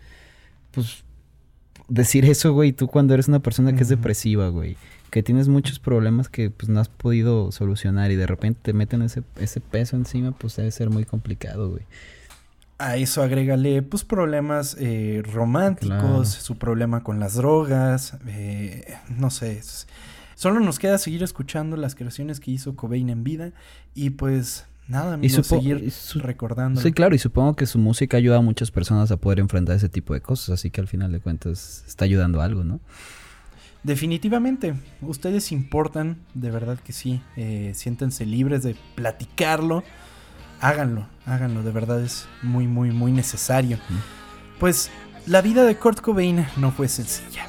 [0.73, 1.05] pues,
[1.89, 4.77] decir eso, güey, tú cuando eres una persona que es depresiva, güey,
[5.11, 9.01] que tienes muchos problemas que pues no has podido solucionar y de repente te meten
[9.03, 11.85] ese, ese peso encima, pues debe ser muy complicado, güey.
[12.79, 16.25] A eso agrégale pues problemas eh, románticos, Claro.
[16.25, 19.59] su problema con las drogas, eh, no sé.
[19.59, 19.87] es-
[20.37, 23.51] Solo nos queda seguir escuchando las creaciones que hizo Cobain en vida
[23.97, 26.81] y pues nada, amigos, seguir y su- recordando.
[26.81, 29.89] Sí, claro, y supongo que su música ayuda a muchas personas a poder enfrentar ese
[29.89, 32.79] tipo de cosas, así que al final de cuentas está ayudando a algo, ¿no?
[33.83, 37.21] Definitivamente, ustedes importan, de verdad que sí.
[37.37, 39.83] eh, siéntense libres de platicarlo.
[40.61, 43.79] Háganlo, háganlo, de verdad es muy, muy, muy necesario.
[44.59, 44.91] Pues
[45.27, 47.47] la vida de Kurt Cobain no fue sencilla.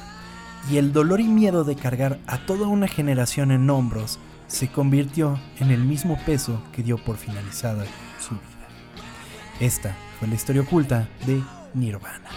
[0.70, 5.40] Y el dolor y miedo de cargar a toda una generación en hombros se convirtió
[5.58, 7.84] en el mismo peso que dio por finalizada
[8.20, 8.68] su vida.
[9.60, 11.42] Esta fue la historia oculta de
[11.74, 12.30] Nirvana.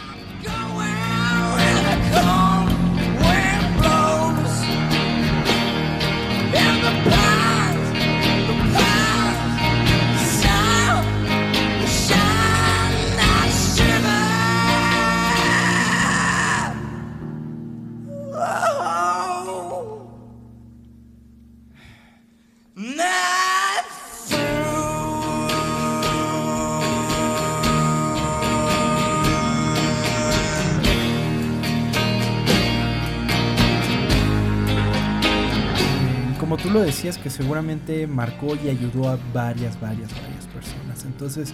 [36.94, 41.04] Decías que seguramente marcó y ayudó a varias, varias, varias personas.
[41.06, 41.52] Entonces,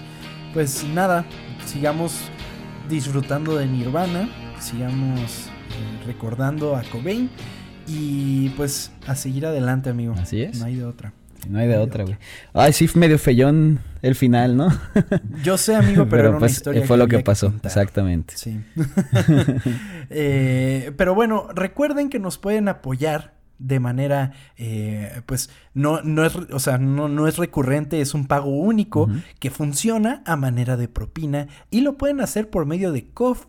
[0.54, 1.26] pues nada,
[1.66, 2.30] sigamos
[2.90, 4.30] disfrutando de Nirvana,
[4.60, 7.30] sigamos eh, recordando a Cobain
[7.88, 10.14] y pues a seguir adelante, amigo.
[10.20, 10.60] Así es.
[10.60, 11.14] No hay de otra.
[11.48, 12.18] No hay de otra, güey.
[12.54, 14.68] Ay, sí, medio feyón el final, ¿no?
[15.42, 18.34] Yo sé, amigo, pero, era una pues historia fue lo que pasó, exactamente.
[18.36, 18.60] Sí.
[20.12, 26.36] Eh, pero bueno, recuerden que nos pueden apoyar de manera, eh, pues, no, no es,
[26.36, 29.08] o sea, no, no es recurrente, es un pago único
[29.40, 33.46] que funciona a manera de propina y lo pueden hacer por medio de cof-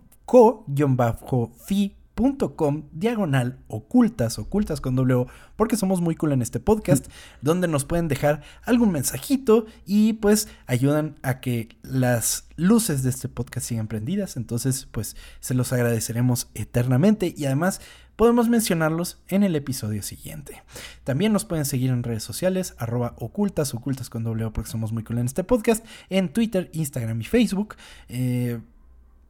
[2.21, 7.07] co-fi.com diagonal ocultas, ocultas con doble O, porque somos muy cool en este podcast,
[7.41, 13.29] donde nos pueden dejar algún mensajito y pues ayudan a que las luces de este
[13.29, 14.37] podcast sigan prendidas.
[14.37, 17.81] Entonces, pues se los agradeceremos eternamente y además
[18.17, 20.63] podemos mencionarlos en el episodio siguiente.
[21.05, 25.03] También nos pueden seguir en redes sociales, arroba ocultas, ocultas con doble porque somos muy
[25.05, 27.77] cool en este podcast, en Twitter, Instagram y Facebook.
[28.09, 28.61] Eh,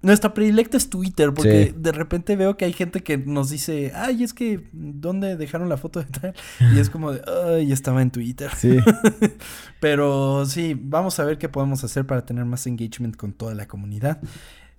[0.02, 1.74] nuestra predilecta es Twitter, porque Sí.
[1.76, 5.76] de repente veo que hay gente que nos dice, ay, es que, ¿dónde dejaron la
[5.76, 6.34] foto de tal?
[6.74, 7.22] Y es como de,
[7.56, 8.50] ay, estaba en Twitter.
[8.56, 8.78] Sí.
[9.80, 13.66] Pero sí, vamos a ver qué podemos hacer para tener más engagement con toda la
[13.66, 14.20] comunidad.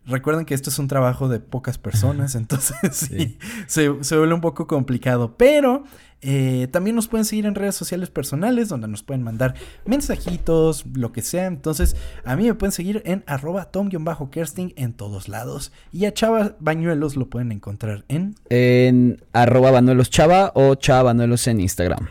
[0.05, 3.37] Recuerden que esto es un trabajo de pocas personas, entonces sí, Sí.
[3.67, 5.35] se, se vuelve un poco complicado.
[5.37, 5.83] Pero
[6.21, 9.53] eh, también nos pueden seguir en redes sociales personales, donde nos pueden mandar
[9.85, 11.45] mensajitos, lo que sea.
[11.45, 11.95] Entonces,
[12.25, 15.71] a mí me pueden seguir en arroba tom-kersting en todos lados.
[15.91, 18.35] Y a Chava Bañuelos lo pueden encontrar en...
[18.49, 22.07] En arroba Banuelos Chava o Chava Banuelos en Instagram.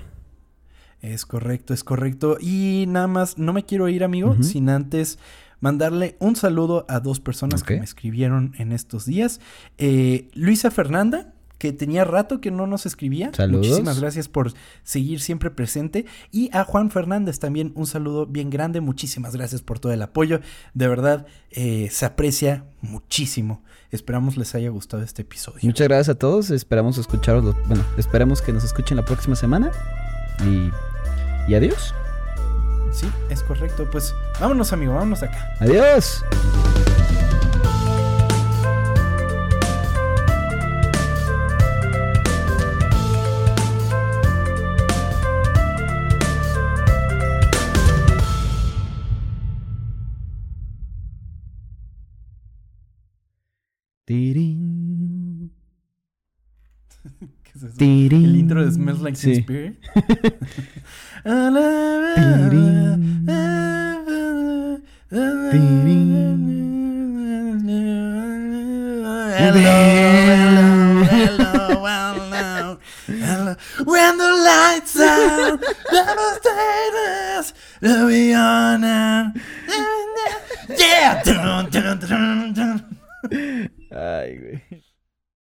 [1.03, 2.37] Es correcto, es correcto.
[2.41, 5.19] Y nada más, no me quiero ir, amigo, sin antes
[5.61, 9.41] mandarle un saludo a dos personas que me escribieron en estos días.
[9.79, 13.31] Eh, Luisa Fernanda, que tenía rato que no nos escribía.
[13.35, 13.67] Saludos.
[13.67, 14.53] Muchísimas gracias por
[14.83, 16.07] seguir siempre presente.
[16.33, 18.81] Y a Juan Fernández también un saludo bien grande.
[18.81, 20.41] Muchísimas gracias por todo el apoyo.
[20.73, 23.63] De verdad, eh, se aprecia muchísimo.
[23.91, 25.61] Esperamos les haya gustado este episodio.
[25.63, 26.51] Muchas gracias a todos.
[26.51, 27.55] Esperamos escucharos.
[27.67, 29.71] Bueno, esperemos que nos escuchen la próxima semana.
[30.43, 30.71] Y,
[31.51, 31.93] y adiós.
[32.93, 33.89] Sí, es correcto.
[33.91, 35.55] Pues vámonos, amigo, vámonos acá.
[35.61, 36.25] Adiós.
[57.53, 57.77] ¿Qué es eso?
[57.79, 58.25] tirín.
[58.25, 59.33] El intro de Smells Like Sí.
[59.33, 59.79] Spirit.
[61.25, 61.61] Hello,
[71.07, 72.79] hello, hello,
[73.09, 73.57] hello.
[73.85, 74.95] When the lights
[75.91, 77.55] devastators,
[78.35, 79.33] are.
[80.79, 81.23] Yeah!
[83.93, 84.63] Ay, güey.